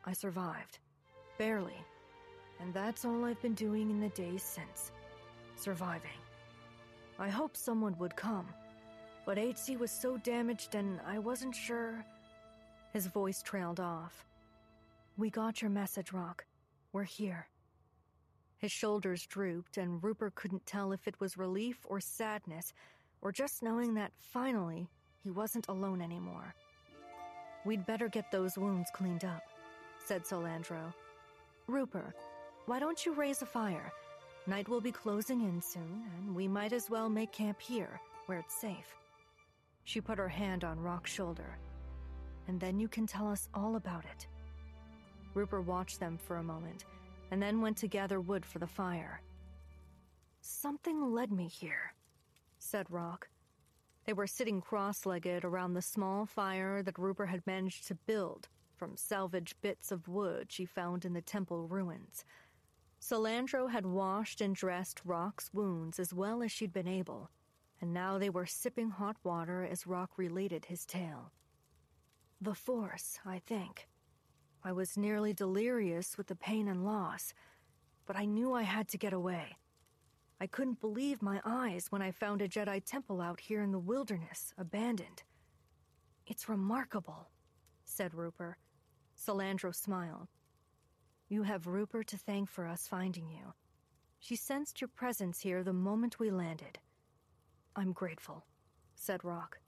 [0.05, 0.79] I survived.
[1.37, 1.77] Barely.
[2.61, 4.91] And that's all I've been doing in the days since.
[5.57, 6.09] Surviving.
[7.19, 8.47] I hoped someone would come,
[9.25, 12.05] but 8C was so damaged and I wasn't sure.
[12.93, 14.25] His voice trailed off.
[15.19, 16.45] We got your message, Rock.
[16.93, 17.47] We're here.
[18.59, 22.71] His shoulders drooped, and Rooper couldn't tell if it was relief or sadness,
[23.23, 24.87] or just knowing that finally
[25.23, 26.53] he wasn't alone anymore.
[27.65, 29.41] We'd better get those wounds cleaned up,
[30.05, 30.93] said Silandra.
[31.65, 32.13] Rooper,
[32.67, 33.91] why don't you raise a fire?
[34.45, 38.37] Night will be closing in soon, and we might as well make camp here, where
[38.37, 38.95] it's safe.
[39.83, 41.57] She put her hand on Rock's shoulder.
[42.47, 44.27] And then you can tell us all about it.
[45.37, 46.85] Rooper watched them for a moment,
[47.29, 49.21] and then went to gather wood for the fire.
[50.41, 51.93] Something led me here,
[52.57, 53.29] said Rock.
[54.05, 58.49] They were sitting cross legged around the small fire that Rooper had managed to build
[58.75, 62.25] from salvaged bits of wood she found in the temple ruins.
[62.99, 67.29] Silandra had washed and dressed Rock's wounds as well as she'd been able,
[67.79, 71.31] and now they were sipping hot water as Rock related his tale.
[72.41, 73.87] The Force, I think.
[74.67, 77.33] I was nearly delirious with the pain and loss,
[78.05, 79.55] but I knew I had to get away.
[80.41, 83.79] I couldn't believe my eyes when I found a Jedi temple out here in the
[83.79, 85.23] wilderness, abandoned.
[86.25, 87.29] It's remarkable,
[87.85, 88.57] said Rooper.
[89.17, 90.27] Silandra smiled.
[91.29, 93.53] You have Rooper to thank for us finding you.
[94.19, 96.79] She sensed your presence here the moment we landed.
[97.73, 98.45] I'm grateful,
[98.95, 99.59] said Rock.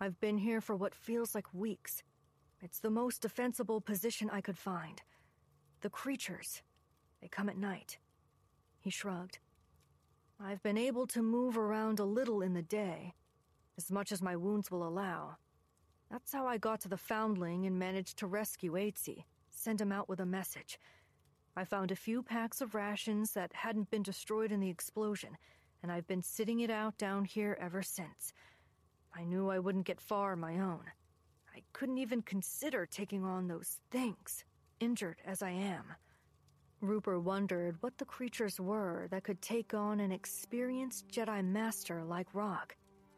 [0.00, 2.02] I've been here for what feels like weeks.
[2.62, 5.02] It's the most defensible position I could find.
[5.82, 6.62] The creatures,
[7.20, 7.98] they come at night.
[8.80, 9.38] He shrugged.
[10.42, 13.14] I've been able to move around a little in the day,
[13.76, 15.36] as much as my wounds will allow.
[16.10, 19.24] That's how I got to the Foundling and managed to rescue 8C
[19.56, 20.78] send him out with a message.
[21.56, 25.36] I found a few packs of rations that hadn't been destroyed in the explosion,
[25.82, 28.32] and I've been sitting it out down here ever since.
[29.14, 30.82] I knew I wouldn't get far on my own.
[31.56, 34.44] I couldn't even consider taking on those things,
[34.78, 35.84] injured as I am.
[36.82, 42.26] Rooper wondered what the creatures were that could take on an experienced Jedi Master like
[42.34, 42.76] Rock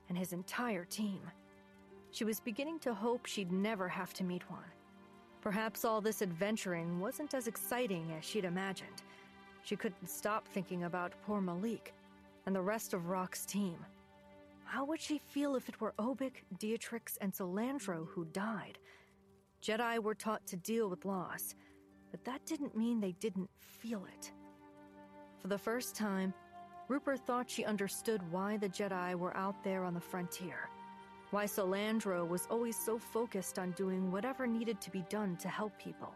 [0.09, 1.21] and his entire team.
[2.13, 4.71] She was beginning to hope she'd never have to meet one.
[5.41, 9.03] Perhaps all this adventuring wasn't as exciting as she'd imagined.
[9.65, 11.93] She couldn't stop thinking about poor Malik
[12.47, 13.79] and the rest of Rock's team.
[14.69, 18.79] How would she feel if it were Obik, Dietrix, and Silandra who died?
[19.63, 21.55] Jedi were taught to deal with loss,
[22.11, 24.33] but that didn't mean they didn't feel it.
[25.39, 26.35] For the first time,
[26.89, 30.69] Rooper thought she understood why the Jedi were out there on the frontier
[31.31, 35.79] why Silandra was always so focused on doing whatever needed to be done to help
[35.79, 36.15] people.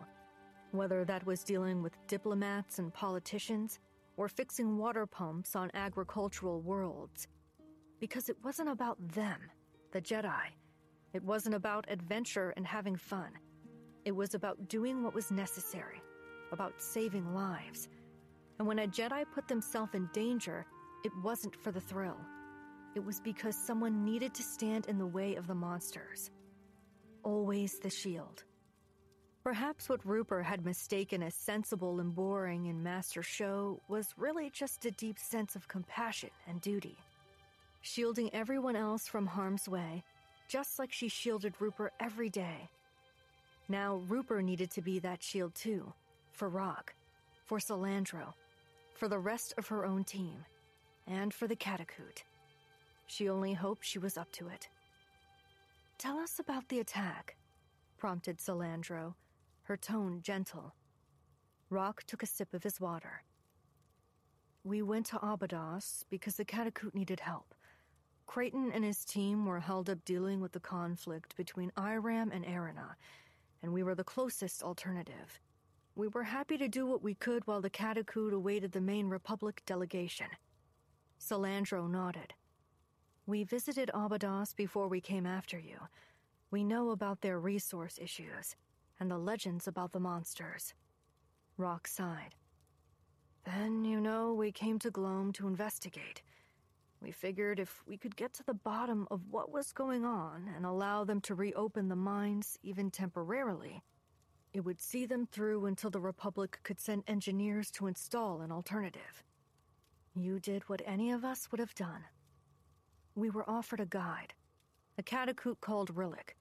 [0.70, 3.78] Whether that was dealing with diplomats and politicians,
[4.16, 7.28] or fixing water pumps on agricultural worlds.
[8.02, 9.38] Because it wasn't about them,
[9.92, 10.48] the Jedi.
[11.12, 13.30] It wasn't about adventure and having fun.
[14.04, 16.02] It was about doing what was necessary,
[16.50, 17.88] about saving lives.
[18.58, 20.66] And when a Jedi put themselves in danger,
[21.04, 22.18] it wasn't for the thrill
[22.94, 26.30] it was because someone needed to stand in the way of the monsters.
[27.22, 28.44] Always the shield.
[29.44, 34.84] Perhaps what Rooper had mistaken as sensible and boring in Master Sho was really just
[34.84, 36.96] a deep sense of compassion and duty.
[37.82, 40.04] Shielding everyone else from harm's way,
[40.48, 42.68] just like she shielded Rooper every day.
[43.68, 45.92] Now, Rooper needed to be that shield too,
[46.30, 46.94] for Rock,
[47.44, 48.32] for Silandra,
[48.94, 50.44] for the rest of her own team,
[51.08, 52.22] and for the Catacoot.
[53.08, 54.68] She only hoped she was up to it.
[55.98, 57.36] Tell us about the attack,
[57.98, 59.12] prompted Silandra,
[59.64, 60.72] her tone gentle.
[61.68, 63.22] Rock took a sip of his water.
[64.64, 67.54] We went to Abydos because the Catacoot needed help.
[68.32, 72.96] Creighton and his team were held up dealing with the conflict between Iram and Erina,
[73.62, 75.38] and we were the closest alternative.
[75.96, 79.60] We were happy to do what we could while the Catacoot awaited the main Republic
[79.66, 80.28] delegation.
[81.20, 82.32] Silandra nodded.
[83.26, 85.76] We visited Abydos before we came after you.
[86.50, 88.56] We know about their resource issues
[88.98, 90.72] and the legends about the monsters.
[91.58, 92.34] Rock sighed.
[93.44, 96.22] Then, you know, we came to Gloam to investigate.
[97.02, 100.64] We figured if we could get to the bottom of what was going on and
[100.64, 103.82] allow them to reopen the mines, even temporarily,
[104.52, 109.24] It would see them through until the Republic could send engineers to install an alternative.
[110.14, 112.04] You did what any of us would have done.
[113.14, 114.34] We were offered a guide,
[114.98, 116.36] a catacoot called Rillick.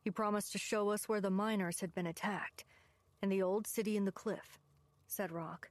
[0.00, 2.64] He promised to show us where the miners had been attacked,
[3.20, 4.58] and the old city in the cliff,
[5.06, 5.70] said Rock.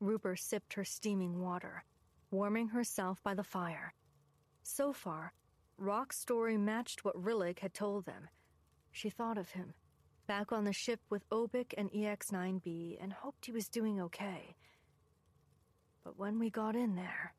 [0.00, 1.84] Rooper sipped her steaming water,
[2.34, 3.94] warming herself by the fire.
[4.64, 5.32] So far,
[5.78, 8.28] Rock's story matched what Rillick had told them.
[8.90, 9.74] She thought of him,
[10.26, 14.56] back on the ship with Obik and EX-9B, and hoped he was doing okay.
[16.02, 17.34] But when we got in there,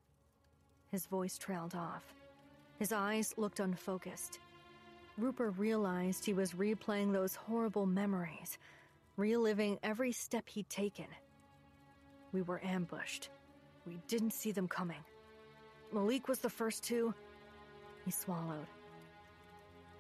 [0.92, 2.14] his voice trailed off.
[2.80, 4.40] His eyes looked unfocused.
[5.18, 8.58] Rooper realized he was replaying those horrible memories,
[9.18, 11.08] reliving every step he'd taken.
[12.32, 13.30] We were ambushed.
[13.86, 15.04] We didn't see them coming.
[15.92, 17.14] Malik was the first to.
[18.04, 18.68] He swallowed.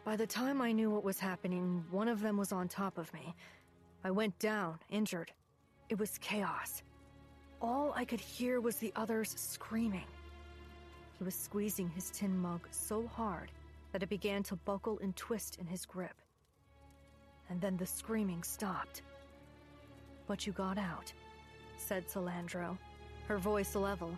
[0.03, 3.11] By the time I knew what was happening, one of them was on top of
[3.13, 3.36] me.
[4.03, 5.31] I went down, injured.
[5.89, 6.83] It was chaos.
[7.61, 10.05] All I could hear was the others screaming.
[11.17, 13.51] He was squeezing his tin mug so hard
[13.91, 16.21] that it began to buckle and twist in his grip.
[17.49, 19.01] And then the screaming stopped.
[20.27, 21.13] But you got out,
[21.77, 22.77] said Silandra,
[23.28, 24.15] her voice level.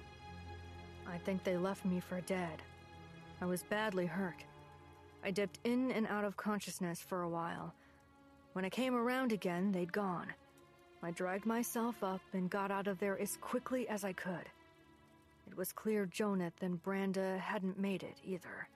[1.07, 2.61] I think they left me for dead.
[3.41, 4.43] I was badly hurt.
[5.23, 7.73] I dipped in and out of consciousness for a while.
[8.53, 10.27] When I came around again, they'd gone.
[11.03, 14.49] I dragged myself up and got out of there as quickly as I could.
[15.47, 18.67] It was clear Jonath and Branda hadn't made it either.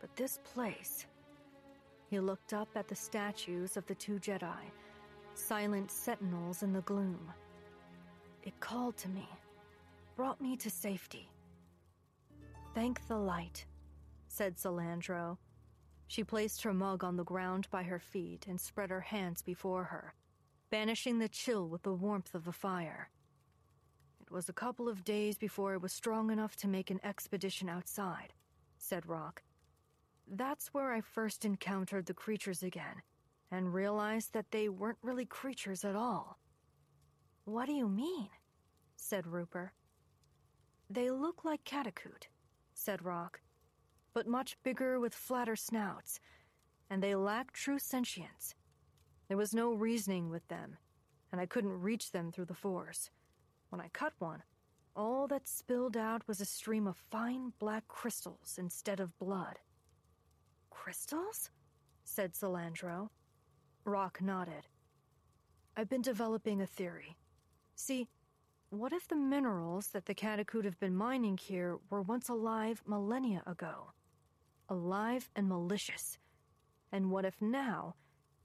[0.00, 1.06] But this place.
[2.08, 4.72] He looked up at the statues of the two Jedi,
[5.34, 7.32] silent sentinels in the gloom.
[8.42, 9.28] It called to me,
[10.16, 11.30] brought me to safety.
[12.74, 13.66] Thank the light,
[14.28, 15.36] said Silandra.
[16.06, 19.84] She placed her mug on the ground by her feet and spread her hands before
[19.84, 20.14] her,
[20.70, 23.10] banishing the chill with the warmth of the fire.
[24.20, 27.68] It was a couple of days before I was strong enough to make an expedition
[27.68, 28.32] outside,
[28.78, 29.42] said Rock.
[30.26, 33.02] That's where I first encountered the creatures again,
[33.50, 36.39] and realized that they weren't really creatures at all.
[37.44, 38.28] What do you mean?
[38.96, 39.72] said Rooper.
[40.88, 42.28] They look like Catacoot,
[42.74, 43.40] said Rock,
[44.12, 46.20] but much bigger with flatter snouts,
[46.90, 48.54] and they lack true sentience.
[49.28, 50.76] There was no reasoning with them,
[51.30, 53.10] and I couldn't reach them through the Force.
[53.68, 54.42] When I cut one,
[54.96, 59.60] all that spilled out was a stream of fine black crystals instead of blood.
[60.70, 61.50] Crystals?
[62.04, 63.08] said Silandra.
[63.84, 64.66] Rock nodded.
[65.76, 67.16] I've been developing a theory.
[67.82, 68.08] See,
[68.68, 73.42] what if the minerals that the Catacoot have been mining here were once alive millennia
[73.46, 73.92] ago?
[74.68, 76.18] Alive and malicious.
[76.92, 77.94] And what if now,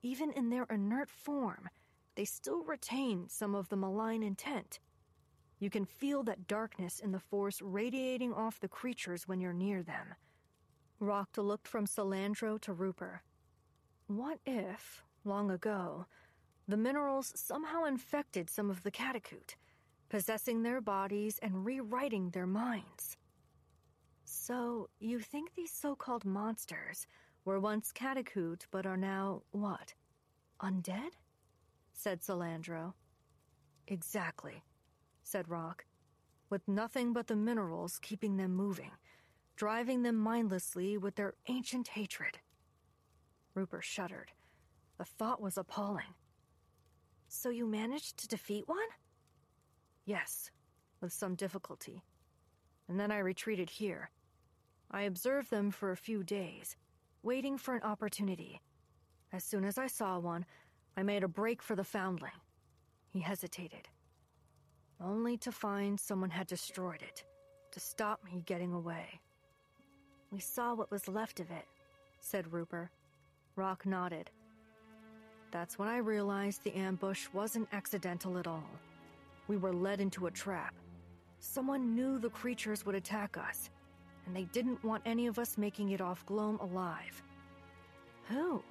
[0.02, 1.68] even in their inert form,
[2.16, 4.80] they still retain some of the malign intent?
[5.60, 9.84] You can feel that darkness in the Force radiating off the creatures when you're near
[9.84, 10.16] them.
[11.02, 13.22] Rokta looked from Silandra to Rooper.
[14.08, 16.06] What if, long ago,
[16.68, 19.56] the minerals somehow infected some of the Catacoot,
[20.10, 23.18] possessing their bodies and rewriting their minds?
[24.24, 27.08] So, you think these so called monsters
[27.44, 29.94] were once Catacoot but are now what?
[30.62, 31.12] Undead?
[31.94, 32.94] said Silandra.
[33.88, 34.64] Exactly
[35.26, 35.86] said Rock,
[36.50, 38.92] with nothing but the minerals keeping them moving,
[39.56, 42.40] driving them mindlessly with their ancient hatred.
[43.56, 44.32] Rooper shuddered.
[44.98, 46.14] The thought was appalling.
[47.36, 48.78] So you managed to defeat one?
[50.06, 50.50] Yes,
[51.02, 52.02] with some difficulty.
[52.88, 54.10] And then I retreated here.
[54.90, 56.76] I observed them for a few days,
[57.24, 58.62] waiting for an opportunity.
[59.34, 60.46] As soon as I saw one,
[60.96, 62.40] I made a break for the foundling.
[63.10, 63.90] He hesitated
[65.02, 67.26] only to find someone had destroyed it
[67.72, 69.20] to stop me getting away.
[70.32, 71.66] We saw what was left of it,
[72.22, 72.90] said Rooper.
[73.58, 74.32] Rock nodded.
[75.56, 78.70] That's when I realized the ambush wasn't accidental at all.
[79.48, 80.76] We were led into a trap.
[81.40, 83.70] Someone knew the creatures would attack us,
[84.26, 87.24] and they didn't want any of us making it off Gloam alive.
[88.28, 88.62] Who?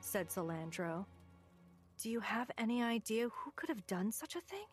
[0.00, 1.04] said Silandra.
[2.00, 4.64] Do you have any idea who could have done such a thing?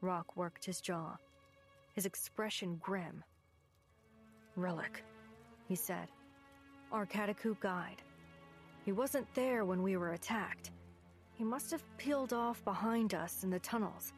[0.00, 1.14] Rock worked his jaw,
[1.92, 3.22] his expression grim.
[4.58, 5.02] Rillick,
[5.68, 6.08] he said.
[6.90, 8.00] Our Catacoot guide.
[8.84, 10.70] He wasn't there when we were attacked.
[11.34, 14.12] He must have peeled off behind us in the tunnels,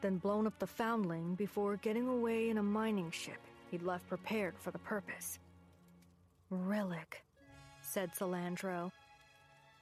[0.00, 3.38] then blown up the Foundling before getting away in a mining ship
[3.70, 5.38] he'd left prepared for the purpose.
[6.52, 7.22] Rillick,
[7.80, 8.90] said Silandra.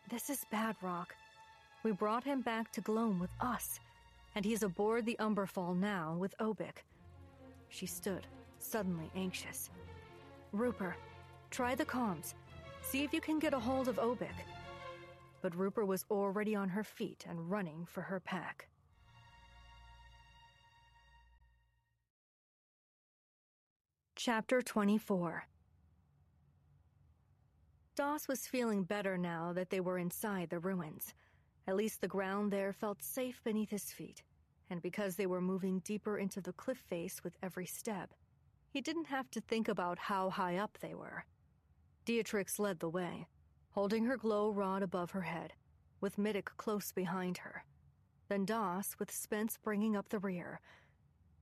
[0.09, 1.15] This is bad, Rock.
[1.83, 3.81] We brought him back to Gloam with us,
[4.35, 6.85] and he's aboard the Umberfall now with Obik.
[7.69, 8.27] She stood,
[8.59, 9.71] suddenly anxious.
[10.53, 10.95] Rooper,
[11.51, 12.35] try the comms.
[12.91, 14.35] See if you can get a hold of Obik.
[15.43, 18.67] But Rooper was already on her feet and running for her pack.
[24.17, 25.45] Chapter 24
[27.95, 31.15] Doss was feeling better now that they were inside the ruins.
[31.69, 34.25] At least the ground there felt safe beneath his feet,
[34.69, 38.11] and because they were moving deeper into the cliff face with every step,
[38.69, 41.25] he didn't have to think about how high up they were.
[42.11, 43.29] Beatrix led the way,
[43.71, 45.53] holding her glow rod above her head,
[46.01, 47.65] with Middick close behind her.
[48.29, 50.61] Then Doss, with Spence bringing up the rear.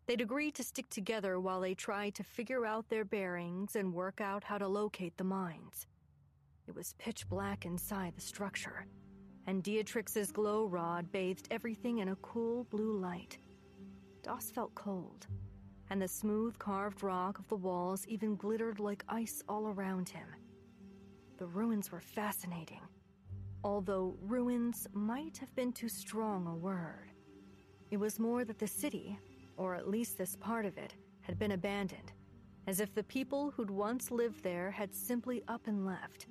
[0.05, 4.21] They'd agreed to stick together while they tried to figure out their bearings and work
[4.21, 5.87] out how to locate the mines.
[6.66, 8.85] It was pitch black inside the structure,
[9.47, 13.39] and Beatrix's glow rod bathed everything in a cool blue light.
[14.23, 15.29] Doss felt cold
[15.91, 20.27] and the smooth carved rock of the walls even glittered like ice all around him.
[21.39, 22.80] The ruins were fascinating,
[23.62, 27.12] although ruins might have been too strong a word.
[27.93, 29.16] It was more that the city,
[29.57, 32.12] or at least this part of it, had been abandoned,
[32.66, 36.26] as if the people who'd once lived there had simply up and left.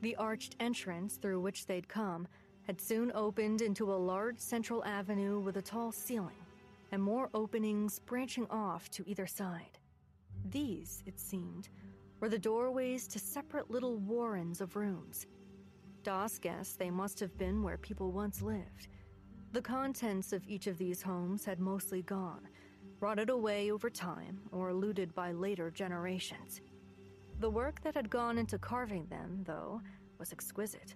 [0.00, 2.26] The arched entrance through which they'd come
[2.62, 6.44] had soon opened into a large central avenue with a tall ceiling
[6.90, 9.78] and more openings branching off to either side.
[10.50, 11.68] These, it seemed,
[12.22, 15.26] were the doorways to separate little warrens of rooms.
[16.04, 18.86] Doss guessed they must have been where people once lived.
[19.50, 22.46] The contents of each of these homes had mostly gone,
[23.00, 26.60] rotted away over time, or looted by later generations.
[27.40, 29.82] The work that had gone into carving them, though,
[30.20, 30.94] was exquisite.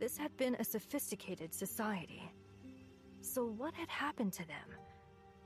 [0.00, 2.32] This had been a sophisticated society.
[3.20, 4.70] So, what had happened to them?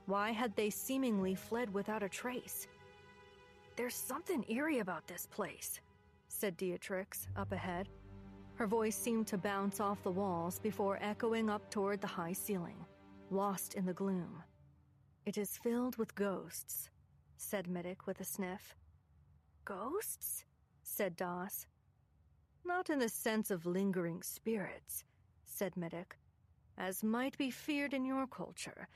[0.05, 2.65] Why had they seemingly fled without a trace?
[3.81, 5.79] There's something eerie about this place,
[6.27, 7.89] said Beatrix, up ahead.
[8.53, 12.85] Her voice seemed to bounce off the walls before echoing up toward the high ceiling,
[13.31, 14.43] lost in the gloom.
[15.25, 16.91] It is filled with ghosts,
[17.37, 18.75] said Middick with a sniff.
[19.65, 20.45] Ghosts?
[20.83, 21.65] said Doss.
[22.63, 25.05] Not in the sense of lingering spirits,
[25.47, 26.19] said Middick,
[26.77, 28.87] as might be feared in your culture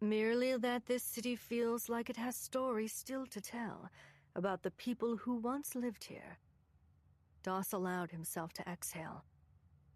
[0.00, 3.90] Merely that this city feels like it has stories still to tell
[4.38, 6.38] about the people who once lived here.
[7.42, 9.24] Doss allowed himself to exhale.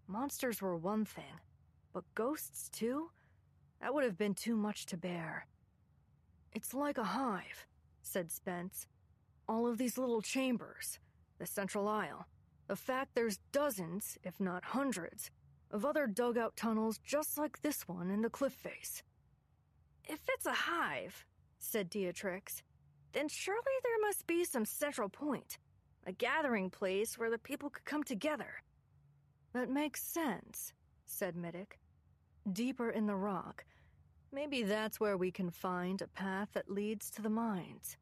[0.09, 1.39] Monsters were one thing,
[1.93, 3.11] but ghosts too?
[3.81, 5.47] That would have been too much to bear.
[6.53, 7.69] It's like a hive,
[8.03, 8.89] said Spence.
[9.49, 10.99] All of these little chambers,
[11.39, 12.27] the central aisle.
[12.67, 15.31] The fact there's dozens, if not hundreds,
[15.71, 19.05] of other dugout tunnels just like this one in the cliff face.
[20.05, 21.27] If it's a hive,
[21.61, 22.65] said Beatrix,
[23.13, 25.59] then surely there must be some central point,
[26.07, 28.63] a gathering place where the people could come together.
[29.53, 30.73] That makes sense,
[31.05, 31.79] said Middick.
[32.51, 33.65] Deeper in the rock.
[34.33, 37.97] Maybe that's where we can find a path that leads to the mines.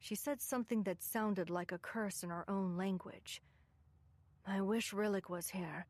[0.00, 3.40] She said something that sounded like a curse in her own language.
[4.46, 5.86] I wish Rillick was here.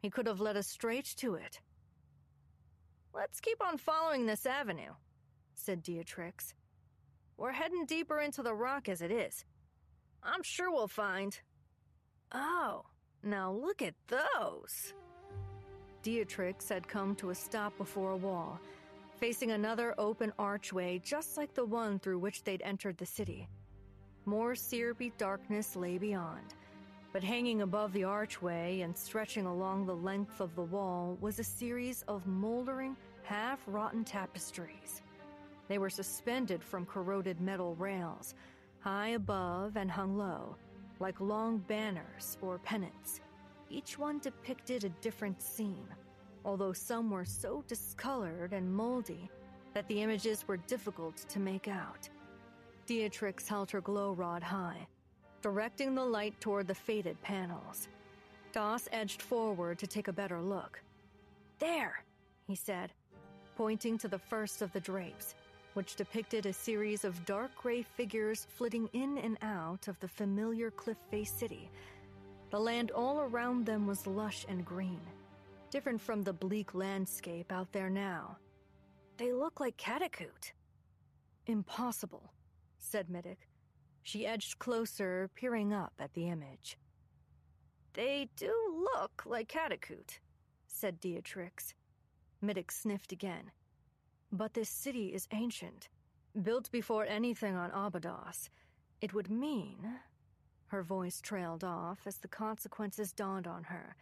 [0.00, 1.60] He could have led us straight to it.
[3.12, 4.92] Let's keep on following this avenue,
[5.54, 6.54] said Beatrix.
[7.40, 9.46] We're heading deeper into the rock as it is.
[10.22, 11.40] I'm sure we'll find.
[12.32, 12.82] Oh,
[13.22, 14.92] now look at those.
[16.02, 18.60] Beatrix had come to a stop before a wall,
[19.16, 23.48] facing another open archway just like the one through which they'd entered the city.
[24.26, 26.54] More syrupy darkness lay beyond,
[27.10, 31.44] but hanging above the archway and stretching along the length of the wall was a
[31.44, 35.00] series of moldering, half rotten tapestries.
[35.70, 38.34] They were suspended from corroded metal rails,
[38.80, 40.56] high above and hung low,
[40.98, 43.20] like long banners or pennants.
[43.70, 45.86] Each one depicted a different scene,
[46.44, 49.30] although some were so discolored and moldy
[49.72, 52.08] that the images were difficult to make out.
[52.88, 54.88] Beatrix held her glow rod high
[55.40, 57.86] directing the light toward the faded panels.
[58.52, 60.82] Doss edged forward to take a better look.
[61.60, 62.02] There,
[62.48, 62.92] he said,
[63.56, 65.34] pointing to the first of the drapes,
[65.74, 70.70] which depicted a series of dark gray figures flitting in and out of the familiar
[70.70, 71.70] cliff face city.
[72.50, 75.00] The land all around them was lush and green,
[75.70, 78.36] different from the bleak landscape out there now.
[79.16, 80.52] They look like Catacoot.
[81.46, 82.32] Impossible,
[82.78, 83.46] said Middock.
[84.02, 86.78] She edged closer, peering up at the image.
[87.92, 88.52] They do
[88.94, 90.20] look like Catacoot,
[90.66, 91.74] said Deatrix.
[92.42, 93.50] Middick sniffed again.
[94.32, 95.88] But this city is ancient,
[96.42, 98.48] built before anything on Abydos.
[99.00, 99.98] It would mean.
[100.68, 103.96] Her voice trailed off as the consequences dawned on her.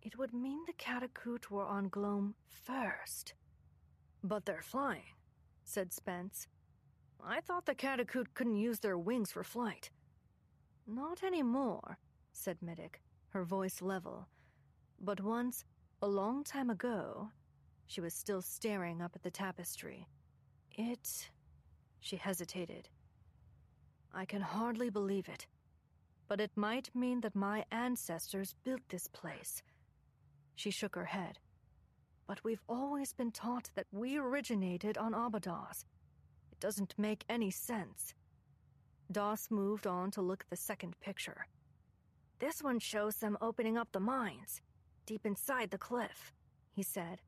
[0.00, 3.34] It would mean the Catacoot were on Gloam first.
[4.22, 5.16] But they're flying,
[5.64, 6.46] said Spence.
[7.24, 9.90] I thought the Catacoot couldn't use their wings for flight.
[10.86, 11.98] Not anymore,
[12.32, 14.28] said Middick, her voice level.
[15.00, 15.64] But once,
[16.00, 17.30] a long time ago,
[17.92, 20.08] she was still staring up at the tapestry.
[20.70, 21.28] It.
[22.00, 22.88] She hesitated.
[24.14, 25.46] I can hardly believe it.
[26.26, 29.62] But it might mean that my ancestors built this place.
[30.56, 31.38] She shook her head.
[32.26, 35.84] But we've always been taught that we originated on Abydos.
[36.50, 38.14] It doesn't make any sense.
[39.10, 41.46] Doss moved on to look at the second picture.
[42.38, 44.62] This one shows them opening up the mines,
[45.04, 46.32] deep inside the cliff,
[46.70, 47.20] he said.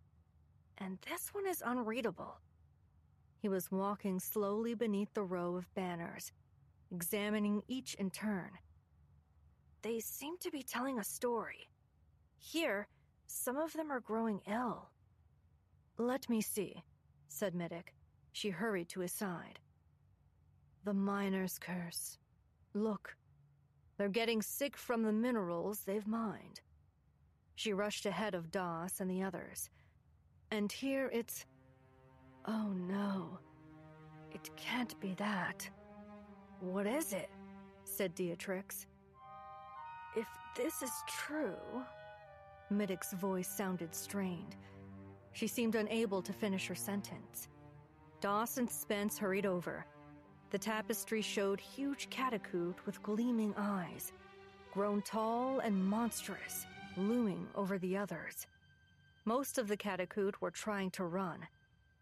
[0.78, 2.40] And this one is unreadable.
[3.38, 6.32] He was walking slowly beneath the row of banners,
[6.90, 8.50] examining each in turn.
[9.82, 11.68] They seem to be telling a story.
[12.38, 12.88] Here,
[13.26, 14.88] some of them are growing ill.
[15.98, 16.82] Let me see,
[17.28, 17.94] said Middick.
[18.32, 19.60] She hurried to his side.
[20.84, 22.18] The miner's curse.
[22.72, 23.16] Look,
[23.96, 26.60] they're getting sick from the minerals they've mined.
[27.54, 29.70] She rushed ahead of Doss and the others.
[30.54, 31.46] And here it's.
[32.46, 33.40] Oh no.
[34.30, 35.68] It can't be that.
[36.60, 37.28] What is it?
[37.82, 38.86] said Beatrix.
[40.16, 41.56] If this is true.
[42.70, 44.54] Middick's voice sounded strained.
[45.32, 47.48] She seemed unable to finish her sentence.
[48.20, 49.84] Doss and Spence hurried over.
[50.50, 54.12] The tapestry showed huge catacoot with gleaming eyes,
[54.72, 56.64] grown tall and monstrous,
[56.96, 58.46] looming over the others.
[59.26, 61.38] Most of the catacoot were trying to run,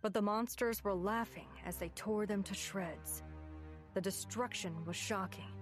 [0.01, 3.23] but the monsters were laughing as they tore them to shreds.
[3.95, 5.53] The destruction was shocking.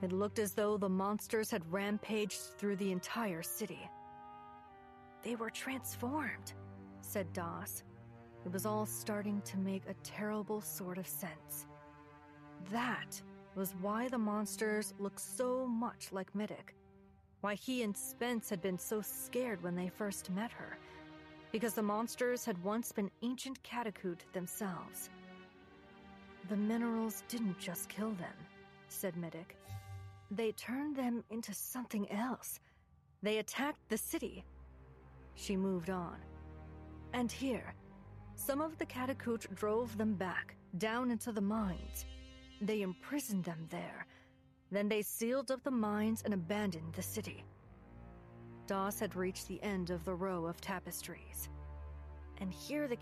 [0.00, 3.80] It looked as though the monsters had rampaged through the entire city.
[5.24, 6.52] They were transformed,
[7.00, 7.82] said Doss.
[8.46, 11.66] It was all starting to make a terrible sort of sense.
[12.70, 13.20] That
[13.56, 16.76] was why the monsters looked so much like Middick.
[17.40, 20.78] Why he and Spence had been so scared when they first met her.
[21.52, 25.10] Because the monsters had once been ancient Catacoot themselves.
[26.48, 28.34] The minerals didn't just kill them,
[28.88, 29.54] said Middick.
[30.30, 32.58] They turned them into something else.
[33.22, 34.44] They attacked the city,
[35.34, 36.16] she moved on.
[37.12, 37.74] And here,
[38.34, 42.06] some of the Catacoot drove them back, down into the mines.
[42.60, 44.06] They imprisoned them there.
[44.70, 47.44] Then they sealed up the mines and abandoned the city.
[48.72, 51.50] Doss had reached the end of the row of tapestries.
[52.38, 52.96] And here the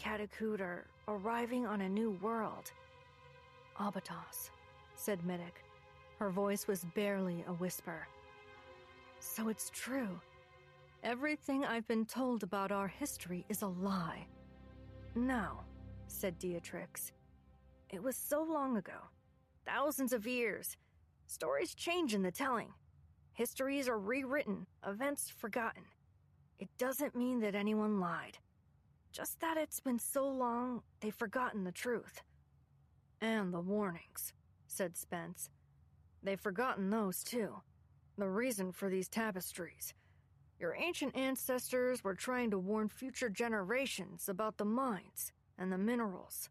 [0.60, 2.72] are arriving on a new world.
[3.78, 4.50] Abydos,
[4.96, 5.62] said Middick.
[6.18, 8.08] Her voice was barely a whisper.
[9.20, 10.20] So it's true.
[11.04, 14.26] Everything I've been told about our history is a lie.
[15.14, 15.60] No,
[16.08, 17.12] said Deatrix.
[17.90, 18.98] It was so long ago.
[19.64, 20.76] Thousands of years.
[21.28, 22.72] Stories change in the telling.
[23.32, 25.84] Histories are rewritten, events forgotten.
[26.58, 28.38] It doesn't mean that anyone lied.
[29.12, 32.22] Just that it's been so long, they've forgotten the truth.
[33.20, 34.32] And the warnings,
[34.66, 35.50] said Spence.
[36.22, 37.62] They've forgotten those too.
[38.18, 39.94] The reason for these tapestries.
[40.58, 46.50] Your ancient ancestors were trying to warn future generations about the mines and the minerals.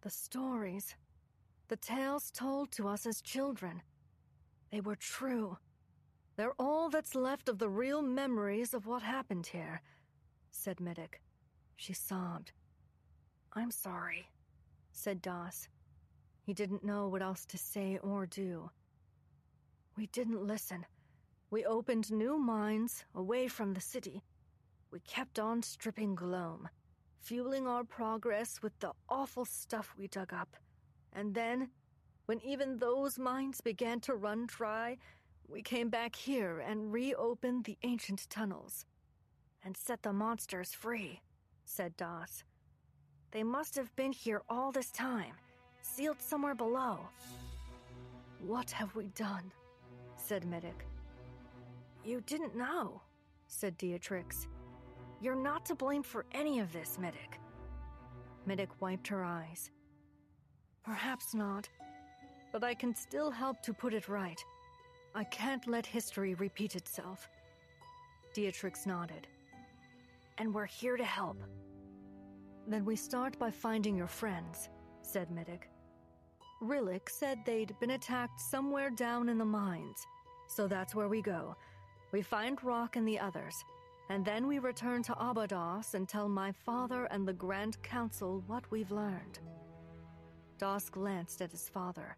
[0.00, 0.96] The stories,
[1.68, 3.82] the tales told to us as children,
[4.72, 5.58] they were true.
[6.40, 9.82] They're all that's left of the real memories of what happened here,
[10.50, 11.20] said Middick.
[11.76, 12.52] She sobbed.
[13.52, 14.26] I'm sorry,
[14.90, 15.68] said Doss.
[16.40, 18.70] He didn't know what else to say or do.
[19.98, 20.86] We didn't listen.
[21.50, 24.22] We opened new mines away from the city.
[24.90, 26.70] We kept on stripping Gloam,
[27.20, 30.56] fueling our progress with the awful stuff we dug up.
[31.12, 31.68] And then,
[32.24, 34.96] when even those mines began to run dry,
[35.50, 38.84] we came back here and reopened the ancient tunnels.
[39.64, 41.20] And set the monsters free,
[41.64, 42.44] said Doss.
[43.30, 45.34] They must have been here all this time,
[45.82, 47.00] sealed somewhere below.
[48.46, 49.52] What have we done?
[50.16, 50.86] said Middick.
[52.04, 53.02] You didn't know,
[53.48, 54.46] said Deatrix.
[55.20, 57.38] You're not to blame for any of this, Middick.
[58.48, 59.70] Middick wiped her eyes.
[60.82, 61.68] Perhaps not,
[62.52, 64.42] but I can still help to put it right.
[65.14, 67.28] I can't let history repeat itself.
[68.34, 69.26] Beatrix nodded.
[70.38, 71.42] and we're here to help.
[72.66, 74.70] Then we start by finding your friends,
[75.02, 75.64] said Middick.
[76.62, 80.06] Rillick said they'd been attacked somewhere down in the mines,
[80.48, 81.56] so that's where we go.
[82.12, 83.54] We find Rock and the others,
[84.10, 88.70] and then we return to Abydos and tell my father and the Grand Council what
[88.70, 89.40] we've learned.
[90.58, 92.16] Doss glanced at his father,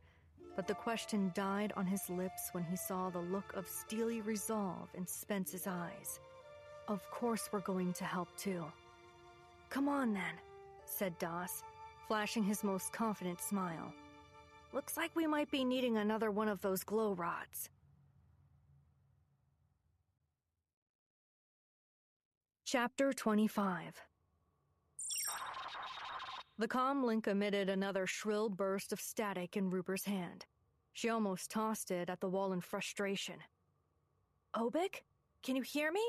[0.56, 4.88] but the question died on his lips when he saw the look of steely resolve
[4.94, 6.20] in Spence's eyes.
[6.88, 8.64] Of course, we're going to help too.
[9.70, 10.34] Come on then,
[10.84, 11.62] said Doss,
[12.06, 13.92] flashing his most confident smile.
[14.72, 17.70] Looks like we might be needing another one of those glow rods.
[22.64, 24.00] Chapter 25
[26.62, 30.46] The comm link emitted another shrill burst of static in Rooper's hand.
[30.92, 33.34] She almost tossed it at the wall in frustration.
[34.54, 35.02] Obik?
[35.42, 36.04] Can you hear me?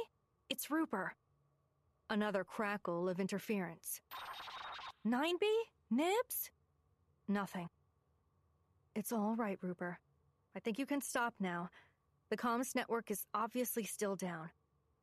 [0.51, 1.15] It's Rooper.
[2.11, 3.99] Another crackle of interference.
[5.07, 5.41] 9B?
[5.89, 6.51] Nibs?
[7.27, 7.67] Nothing.
[8.95, 9.97] It's all right, Rooper.
[10.55, 11.71] I think you can stop now.
[12.29, 14.51] The comms network is obviously still down.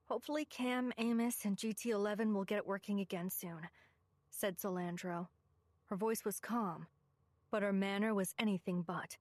[0.08, 3.62] Hopefully Cam, Amos, and GT11 will get it working again soon,
[4.30, 5.26] said Silandra.
[5.90, 6.86] Her voice was calm,
[7.50, 9.16] but her manner was anything but.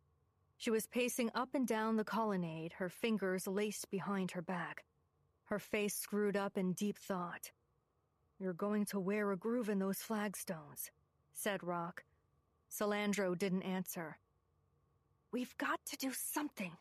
[0.56, 4.86] She was pacing up and down the colonnade, her fingers laced behind her back,
[5.46, 7.52] her face screwed up in deep thought.
[8.38, 10.92] You're going to wear a groove in those flagstones,
[11.34, 12.04] said Rock.
[12.72, 14.20] Solandro didn't answer.
[15.32, 16.74] We've got to do something,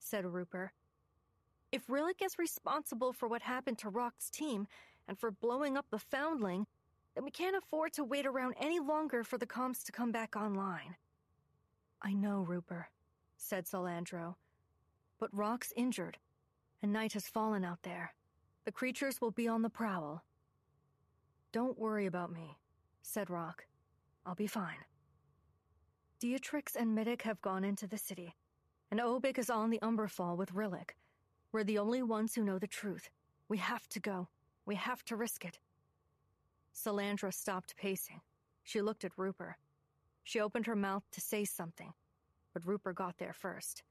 [0.00, 0.72] said Rooper.
[1.70, 4.66] If Rillick is responsible for what happened to Rock's team
[5.06, 6.66] and for blowing up the Foundling,
[7.18, 10.36] then we can't afford to wait around any longer for the comms to come back
[10.36, 10.94] online.
[12.00, 12.84] I know, Rooper,
[13.36, 14.36] said Silandra.
[15.18, 16.16] But Rock's injured,
[16.80, 18.14] and night has fallen out there.
[18.66, 20.22] The creatures will be on the prowl.
[21.50, 22.56] Don't worry about me,
[23.02, 23.66] said Rock.
[24.24, 24.84] I'll be fine.
[26.20, 28.36] Dietrix and Middick have gone into the city,
[28.92, 30.90] and Obik is on the Umberfall with Rillick.
[31.50, 33.10] We're the only ones who know the truth.
[33.48, 34.28] We have to go.
[34.66, 35.58] We have to risk it.
[36.78, 38.20] Silandra stopped pacing.
[38.62, 39.56] She looked at Rooper.
[40.22, 41.92] She opened her mouth to say something,
[42.52, 43.82] but Rooper got there first.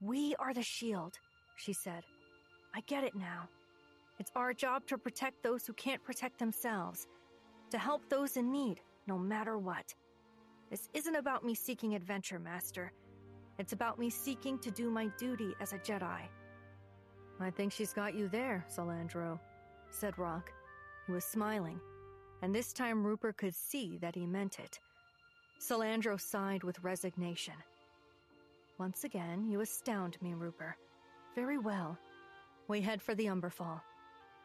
[0.00, 1.18] We are the shield,
[1.56, 2.04] she said.
[2.74, 3.48] I get it now.
[4.18, 7.06] It's our job to protect those who can't protect themselves,
[7.70, 9.94] to help those in need, no matter what.
[10.70, 12.92] This isn't about me seeking adventure, Master.
[13.58, 16.20] It's about me seeking to do my duty as a Jedi.
[17.38, 19.38] I think she's got you there, Silandra,
[19.90, 20.50] said Rock.
[21.08, 21.80] Was smiling,
[22.42, 24.80] and this time Rooper could see that he meant it.
[25.60, 27.54] Silandra sighed with resignation.
[28.78, 30.76] Once again, you astound me, Rooper.
[31.36, 31.96] Very well.
[32.66, 33.80] We head for the Umberfall.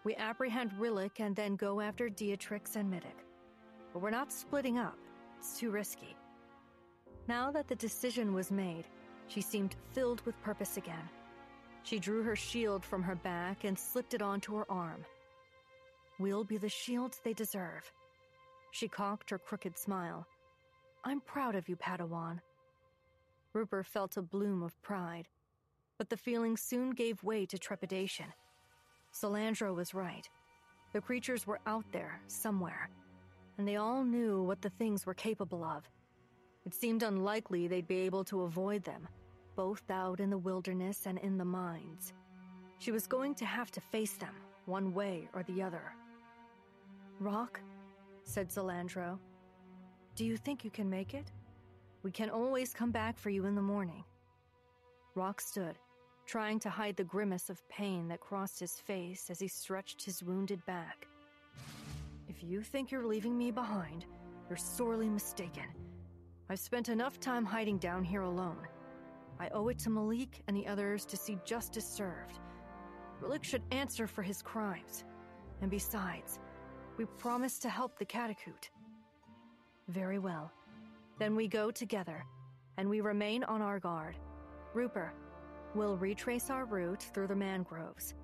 [0.03, 3.26] We apprehend Rillick and then go after Dietrix and Middick.
[3.91, 4.97] But we're not splitting up.
[5.39, 6.16] It's too risky.
[7.28, 8.86] Now that the decision was made,
[9.28, 11.09] she seemed filled with purpose again.
[11.84, 15.03] She drew her shield from her back and slipped it onto her arm.
[16.22, 17.91] We'll be the shields they deserve.
[18.69, 20.28] She cocked her crooked smile.
[21.03, 22.39] I'm proud of you, Padawan.
[23.53, 25.28] Rooper felt a bloom of pride,
[25.97, 28.28] but the feeling soon gave way to trepidation.
[29.11, 30.30] Silandra was right.
[30.93, 32.91] The creatures were out there, somewhere,
[33.57, 35.89] and they all knew what the things were capable of.
[36.67, 39.07] It seemed unlikely they'd be able to avoid them,
[39.55, 42.13] both out in the wilderness and in the mines.
[42.78, 44.36] She was going to have to face them,
[44.67, 45.95] one way or the other.
[47.22, 47.61] Rock,
[48.24, 49.19] said Silandra,
[50.15, 51.32] do you think you can make it?
[52.01, 54.03] We can always come back for you in the morning.
[55.13, 55.78] Rock stood,
[56.26, 60.24] trying to hide the grimace of pain that crossed his face as he stretched his
[60.24, 61.05] wounded back.
[62.28, 64.07] If you think you're leaving me behind,
[64.49, 65.65] you're sorely mistaken.
[66.49, 68.67] I've spent enough time hiding down here alone.
[69.39, 72.39] I owe it to Malik and the others to see justice served.
[73.22, 75.03] Rillick should answer for his crimes.
[75.61, 76.39] And besides,
[76.98, 78.70] we promise to help the Catacoot.
[79.88, 80.52] Very well.
[81.20, 82.26] Then we go together,
[82.78, 84.18] and we remain on our guard.
[84.74, 85.12] Rooper,
[85.76, 88.16] we'll retrace our route through the mangroves.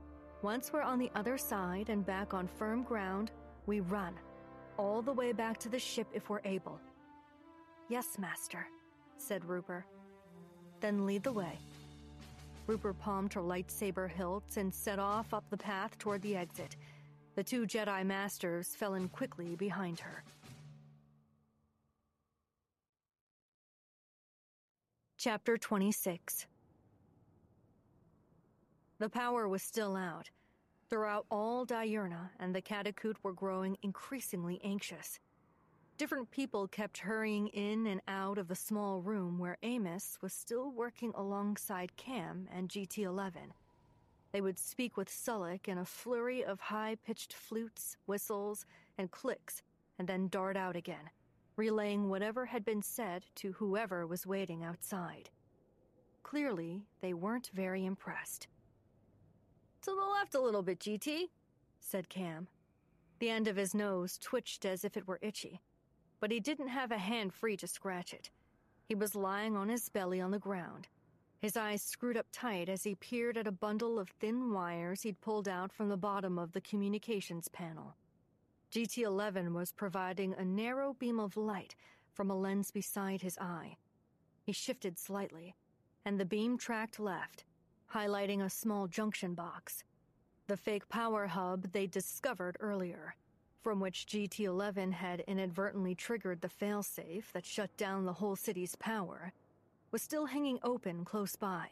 [0.42, 3.32] Once we're on the other side and back on firm ground,
[3.66, 4.14] we run.
[4.78, 6.80] All the way back to the ship if we're able.
[7.90, 8.68] Yes, Master,
[9.18, 9.86] said Rooper.
[10.80, 11.58] Then lead the way.
[12.68, 16.76] Rooper palmed her lightsaber hilt and set off up the path toward the exit.
[17.38, 20.24] The two Jedi Masters fell in quickly behind her.
[25.20, 26.48] Chapter 26
[28.98, 30.32] The power was still out,
[30.90, 35.20] Throughout all Diurna and the Catacoot were growing increasingly anxious.
[36.00, 40.72] Different people kept hurrying in and out of the small room where Amos was still
[40.72, 43.54] working alongside Cam and GT 11.
[44.38, 49.64] They would speak with Sullick in a flurry of high pitched flutes, whistles, and clicks,
[49.98, 51.10] and then dart out again,
[51.56, 55.32] relaying whatever had been said to whoever was waiting outside.
[56.22, 58.48] Clearly, they weren't very impressed.
[59.82, 61.30] To the left a little bit, GT,
[61.80, 62.48] said Cam.
[63.18, 65.62] The end of his nose twitched as if it were itchy
[66.20, 68.30] but he didn't have a hand free to scratch it.
[68.88, 70.88] He was lying on his belly on the ground,
[71.40, 75.22] his eyes screwed up tight as he peered at a bundle of thin wires he'd
[75.22, 77.96] pulled out from the bottom of the communications panel.
[78.72, 81.76] GT 11 was providing a narrow beam of light
[82.14, 83.78] from a lens beside his eye.
[84.44, 85.56] He shifted slightly,
[86.06, 87.46] and the beam tracked left,
[87.94, 89.84] highlighting a small junction box.
[90.48, 93.16] The fake power hub they'd discovered earlier
[93.68, 99.34] from which GT11 had inadvertently triggered the failsafe that shut down the whole city's power,
[99.92, 101.68] was still hanging open close by.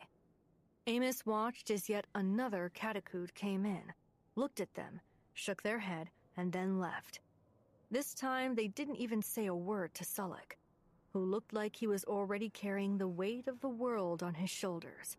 [0.88, 3.82] Amos watched as yet another catacoot came in,
[4.36, 5.02] looked at them,
[5.34, 7.20] shook their head, and then left.
[7.92, 10.58] This time they didn't even say a word to Sullick,
[11.14, 15.18] who looked like he was already carrying the weight of the world on his shoulders.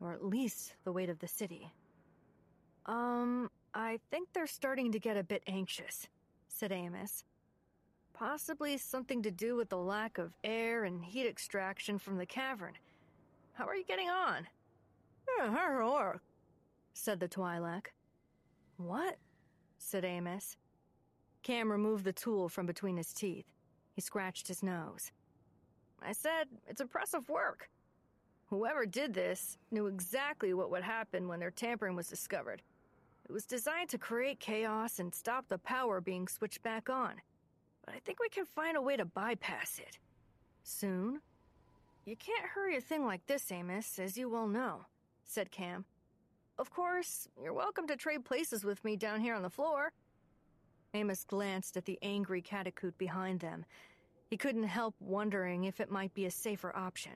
[0.00, 1.72] Or at least the weight of the city.
[2.86, 6.08] Um, I think they're starting to get a bit anxious,
[6.48, 7.24] said Amos.
[8.22, 12.74] Possibly something to do with the lack of air and heat extraction from the cavern.
[13.54, 14.46] How are you getting on?
[16.94, 17.86] said the Twi'lek.
[18.76, 19.16] What?
[19.78, 20.56] said Amos.
[21.42, 23.46] Cam removed the tool from between his teeth.
[23.92, 25.10] He scratched his nose.
[26.00, 27.70] I said, it's impressive work.
[28.50, 32.62] Whoever did this knew exactly what would happen when their tampering was discovered.
[33.28, 37.14] It was designed to create chaos and stop the power being switched back on.
[37.84, 39.98] But I think we can find a way to bypass it.
[40.62, 41.20] Soon?
[42.04, 44.86] You can't hurry a thing like this, Amos, as you well know,
[45.24, 45.84] said Cam.
[46.58, 49.92] Of course, you're welcome to trade places with me down here on the floor.
[50.94, 53.64] Amos glanced at the angry catacoot behind them.
[54.28, 57.12] He couldn't help wondering if it might be a safer option.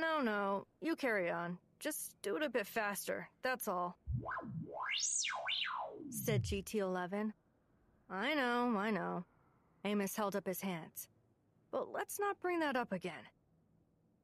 [0.00, 1.58] No, no, you carry on.
[1.78, 3.96] Just do it a bit faster, that's all.
[6.10, 7.32] Said GT 11.
[8.10, 9.24] I know, I know.
[9.84, 11.08] Amos held up his hands.
[11.70, 13.12] But let's not bring that up again.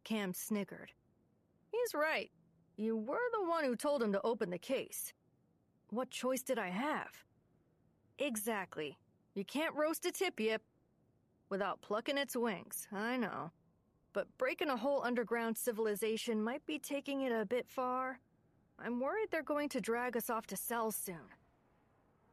[0.04, 0.92] Cam snickered.
[1.70, 2.30] He's right.
[2.76, 5.12] You were the one who told him to open the case.
[5.90, 7.10] What choice did I have?
[8.18, 8.98] Exactly.
[9.34, 10.62] You can't roast a tip yip
[11.48, 13.50] without plucking its wings, I know.
[14.12, 18.20] But breaking a whole underground civilization might be taking it a bit far.
[18.78, 21.28] I'm worried they're going to drag us off to cells soon.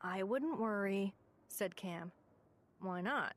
[0.02, 1.14] I wouldn't worry,
[1.50, 2.12] said Cam.
[2.80, 3.34] Why not?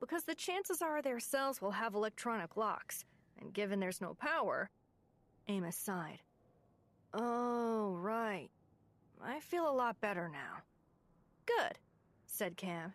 [0.00, 3.04] Because the chances are their cells will have electronic locks,
[3.40, 4.70] and given there's no power.
[5.48, 6.20] Amos sighed.
[7.12, 8.48] Oh, right.
[9.22, 10.62] I feel a lot better now.
[11.46, 11.78] Good,
[12.26, 12.92] said Cam.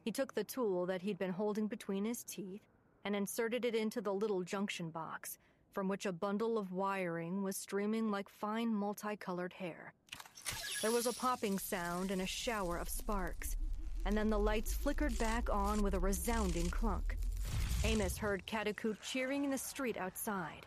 [0.00, 2.62] He took the tool that he'd been holding between his teeth
[3.04, 5.38] and inserted it into the little junction box,
[5.72, 9.94] from which a bundle of wiring was streaming like fine multicolored hair.
[10.84, 13.56] There was a popping sound and a shower of sparks,
[14.04, 17.16] and then the lights flickered back on with a resounding clunk.
[17.84, 20.66] Amos heard Catacoot cheering in the street outside.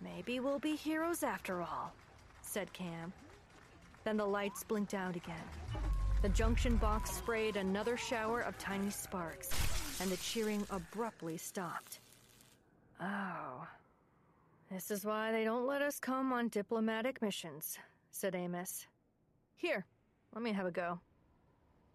[0.00, 1.92] Maybe we'll be heroes after all,
[2.42, 3.12] said Cam.
[4.02, 5.46] Then the lights blinked out again.
[6.20, 9.50] The junction box sprayed another shower of tiny sparks,
[10.00, 12.00] and the cheering abruptly stopped.
[13.00, 13.64] Oh.
[14.72, 17.78] This is why they don't let us come on diplomatic missions,
[18.18, 18.84] said Amos.
[19.54, 19.86] Here,
[20.34, 20.98] let me have a go.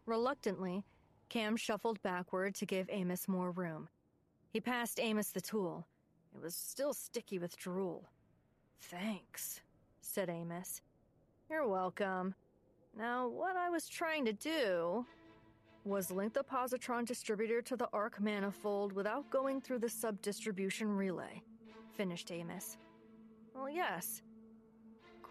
[0.05, 0.86] Reluctantly,
[1.28, 3.89] Cam shuffled backward to give Amos more room.
[4.49, 5.86] He passed Amos the tool.
[6.34, 8.07] It was still sticky with drool.
[8.80, 9.59] Thanks,
[9.99, 10.82] said Amos.
[11.49, 12.34] You're welcome.
[12.97, 15.05] Now, what I was trying to do
[15.84, 21.41] was link the positron distributor to the arc manifold without going through the sub-distribution relay,
[21.91, 22.78] finished Amos.
[23.53, 24.21] Well, yes.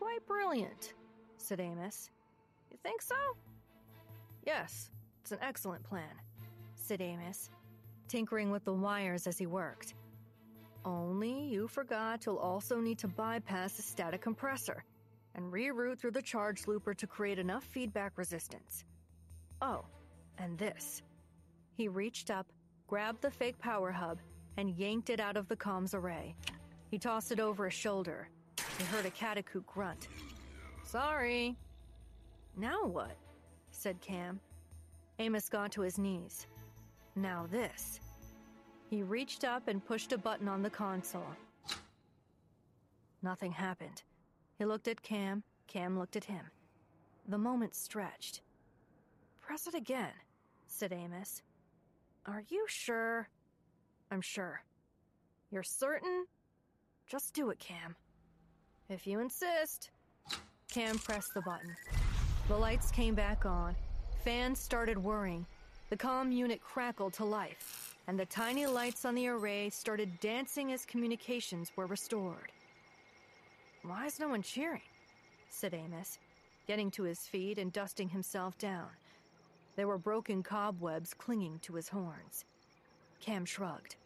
[0.03, 0.95] Quite brilliant,
[1.37, 2.11] said Amos.
[2.73, 3.15] You think so?
[4.45, 4.91] Yes,
[5.21, 6.11] it's an excellent plan,
[6.75, 7.51] said Amos,
[8.09, 9.95] tinkering with the wires as he worked.
[10.85, 14.83] Only you forgot you'll also need to bypass the static compressor
[15.37, 18.83] and reroute through the charge looper to create enough feedback resistance.
[19.61, 19.85] Oh,
[20.37, 21.03] and this.
[21.77, 22.49] He reached up,
[22.89, 24.19] grabbed the fake power hub,
[24.57, 26.35] and yanked it out of the comms array.
[26.91, 28.29] He tossed it over his shoulder.
[28.79, 30.09] He heard a catacoot grunt.
[30.85, 31.57] Sorry.
[32.57, 33.17] Now what?
[33.71, 34.41] said Cam.
[35.19, 36.47] Amos got to his knees.
[37.17, 38.01] Now this.
[38.91, 41.27] He reached up and pushed a button on the console.
[43.23, 44.03] Nothing happened.
[44.59, 46.45] He looked at Cam, Cam looked at him.
[47.29, 48.43] The moment stretched.
[49.41, 50.13] Press it again,
[50.67, 51.43] said Amos.
[52.27, 53.29] Are you sure?
[54.11, 54.63] I'm sure.
[55.51, 56.27] You're certain?
[57.07, 57.97] Just do it, Cam.
[58.93, 59.89] If you insist.
[60.71, 61.75] Cam pressed the button.
[62.49, 63.75] The lights came back on.
[64.23, 65.47] Fans started whirring.
[65.89, 70.73] The comm unit crackled to life, and the tiny lights on the array started dancing
[70.73, 72.53] as communications were restored.
[73.83, 74.83] Why is no one cheering?
[75.49, 76.19] said Amos,
[76.67, 78.91] getting to his feet and dusting himself down.
[79.75, 82.45] There were broken cobwebs clinging to his horns.
[83.21, 83.97] Cam shrugged.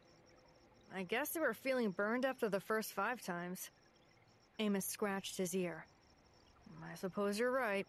[0.94, 3.68] I guess they were feeling burned after the first five times.
[4.58, 5.86] Amos scratched his ear.
[6.90, 7.86] I suppose you're right.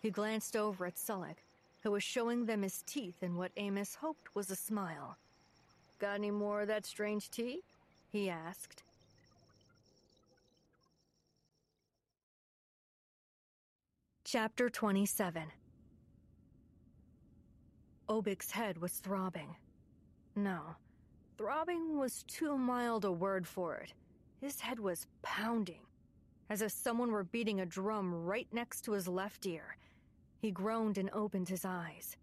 [0.00, 1.44] He glanced over at Sullick,
[1.82, 5.16] who was showing them his teeth in what Amos hoped was a smile.
[5.98, 7.60] Got any more of that strange tea?
[8.10, 8.82] he asked.
[14.24, 15.42] Chapter 27
[18.08, 19.56] Obik's head was throbbing.
[20.36, 20.60] No,
[21.36, 23.92] throbbing was too mild a word for it.
[24.40, 25.82] His head was pounding,
[26.48, 29.76] as if someone were beating a drum right next to his left ear.
[30.40, 32.16] He groaned and opened his eyes.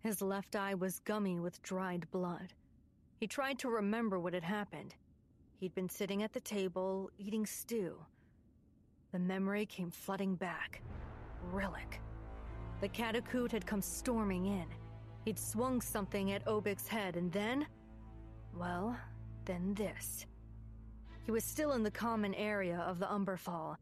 [0.00, 2.54] His left eye was gummy with dried blood.
[3.18, 4.94] He tried to remember what had happened.
[5.58, 7.98] He'd been sitting at the table, eating stew.
[9.12, 10.80] The memory came flooding back.
[11.52, 12.00] Rillick.
[12.80, 14.66] The Catacoot had come storming in.
[15.26, 17.66] He'd swung something at Obik's head, and then.
[18.56, 18.96] Well,
[19.44, 20.24] then this.
[21.30, 23.76] He was still in the common area of the Umberfall,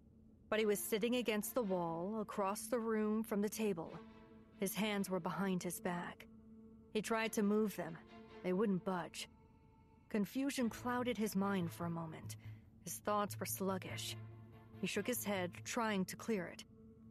[0.50, 3.98] but he was sitting against the wall, across the room from the table.
[4.60, 6.26] His hands were behind his back.
[6.92, 7.96] He tried to move them.
[8.42, 9.30] They wouldn't budge.
[10.10, 12.36] Confusion clouded his mind for a moment.
[12.84, 14.14] His thoughts were sluggish.
[14.82, 16.64] He shook his head, trying to clear it,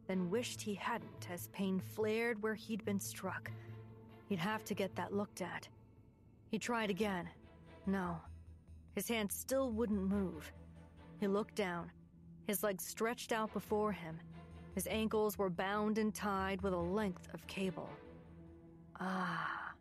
[0.06, 3.50] then wished he hadn't as pain flared where he'd been struck.
[4.28, 5.66] He'd have to get that looked at.
[6.48, 7.28] He tried again.
[7.86, 8.20] No.
[8.98, 10.52] His hand still wouldn't move.
[11.20, 11.88] He looked down,
[12.48, 14.18] his legs stretched out before him.
[14.74, 17.88] His ankles were bound and tied with a length of cable.
[18.98, 19.72] Ah.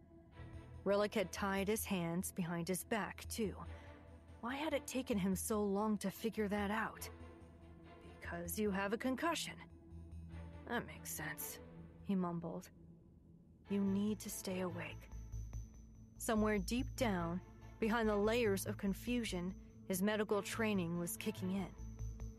[0.86, 3.56] Rillick had tied his hands behind his back, too.
[4.42, 7.10] Why had it taken him so long to figure that out?
[8.22, 9.56] Because you have a concussion.
[10.70, 11.58] That makes sense,
[12.06, 12.70] he mumbled.
[13.72, 15.10] You need to stay awake.
[16.20, 17.42] Somewhere deep down,
[17.80, 19.54] behind the layers of confusion,
[19.88, 21.68] his medical training was kicking in.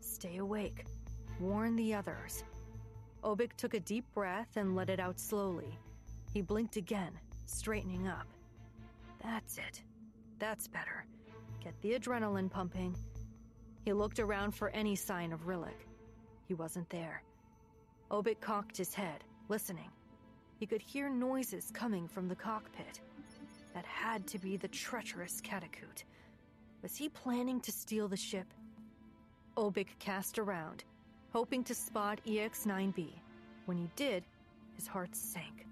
[0.01, 0.85] Stay awake.
[1.39, 2.43] Warn the others.
[3.23, 5.77] Obik took a deep breath and let it out slowly.
[6.33, 7.11] He blinked again,
[7.45, 8.27] straightening up.
[9.23, 9.81] That's it.
[10.39, 11.05] That's better.
[11.63, 12.95] Get the adrenaline pumping.
[13.83, 15.87] He looked around for any sign of Rillick.
[16.47, 17.23] He wasn't there.
[18.11, 19.89] Obik cocked his head, listening.
[20.59, 23.01] He could hear noises coming from the cockpit.
[23.79, 26.03] That had to be the treacherous Catacoot.
[26.81, 28.53] Was he planning to steal the ship?
[29.55, 30.83] Obik cast around,
[31.31, 33.13] hoping to spot EX-9B.
[33.67, 34.25] When he did,
[34.75, 35.65] his heart sank.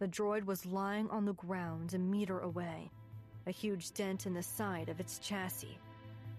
[0.00, 2.90] The droid was lying on the ground a meter away,
[3.46, 5.78] a huge dent in the side of its chassis.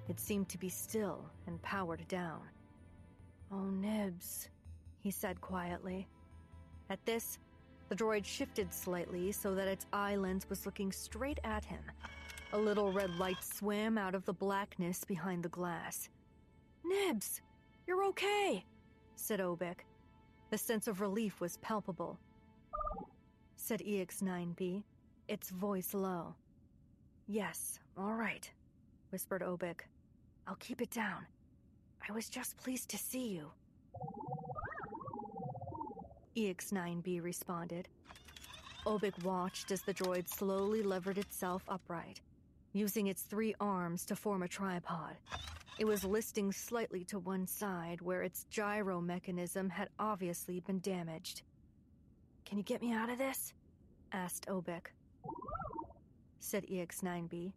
[0.09, 2.41] It seemed to be still and powered down.
[3.49, 4.49] Oh, Nibs,
[4.99, 6.05] he said quietly.
[6.89, 7.39] At this,
[7.91, 11.81] the droid shifted slightly so that its eye lens was looking straight at him.
[12.53, 16.07] A little red light swam out of the blackness behind the glass.
[16.85, 17.41] Nibs,
[17.85, 18.63] you're okay,
[19.17, 19.79] said Obik.
[20.51, 22.17] The sense of relief was palpable.
[23.57, 24.83] Said EX9B,
[25.27, 26.33] its voice low.
[27.27, 28.49] Yes, all right,
[29.09, 29.81] whispered Obik.
[30.47, 31.25] I'll keep it down.
[32.07, 33.51] I was just pleased to see you.
[36.35, 37.87] EX9B responded.
[38.85, 42.21] Obik watched as the droid slowly levered itself upright,
[42.73, 45.15] using its three arms to form a tripod.
[45.77, 51.43] It was listing slightly to one side where its gyro mechanism had obviously been damaged.
[52.45, 53.53] Can you get me out of this?
[54.11, 54.87] asked Obik.
[56.39, 57.53] Said EX9B.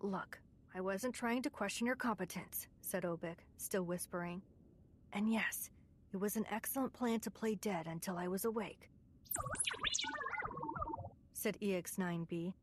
[0.00, 0.38] Look,
[0.74, 4.42] I wasn't trying to question your competence, said Obik, still whispering.
[5.12, 5.70] And yes,
[6.16, 8.88] it was an excellent plan to play dead until I was awake.
[11.34, 12.54] Said EX9B.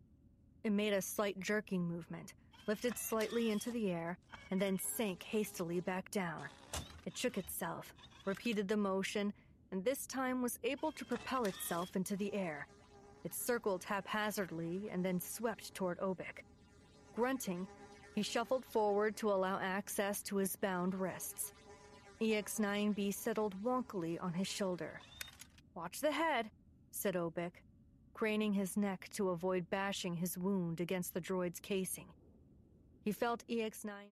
[0.63, 2.33] It made a slight jerking movement,
[2.65, 4.17] lifted slightly into the air,
[4.49, 6.47] and then sank hastily back down.
[7.05, 7.93] It shook itself,
[8.25, 9.31] repeated the motion,
[9.71, 12.65] and this time was able to propel itself into the air.
[13.23, 16.41] It circled haphazardly and then swept toward Obik.
[17.15, 17.67] Grunting,
[18.15, 21.53] he shuffled forward to allow access to his bound wrists.
[22.23, 25.01] EX9B settled wonkily on his shoulder.
[25.75, 26.49] Watch the head,
[26.91, 27.51] said Obik,
[28.13, 32.07] craning his neck to avoid bashing his wound against the droid's casing.
[33.03, 33.91] He felt EX9.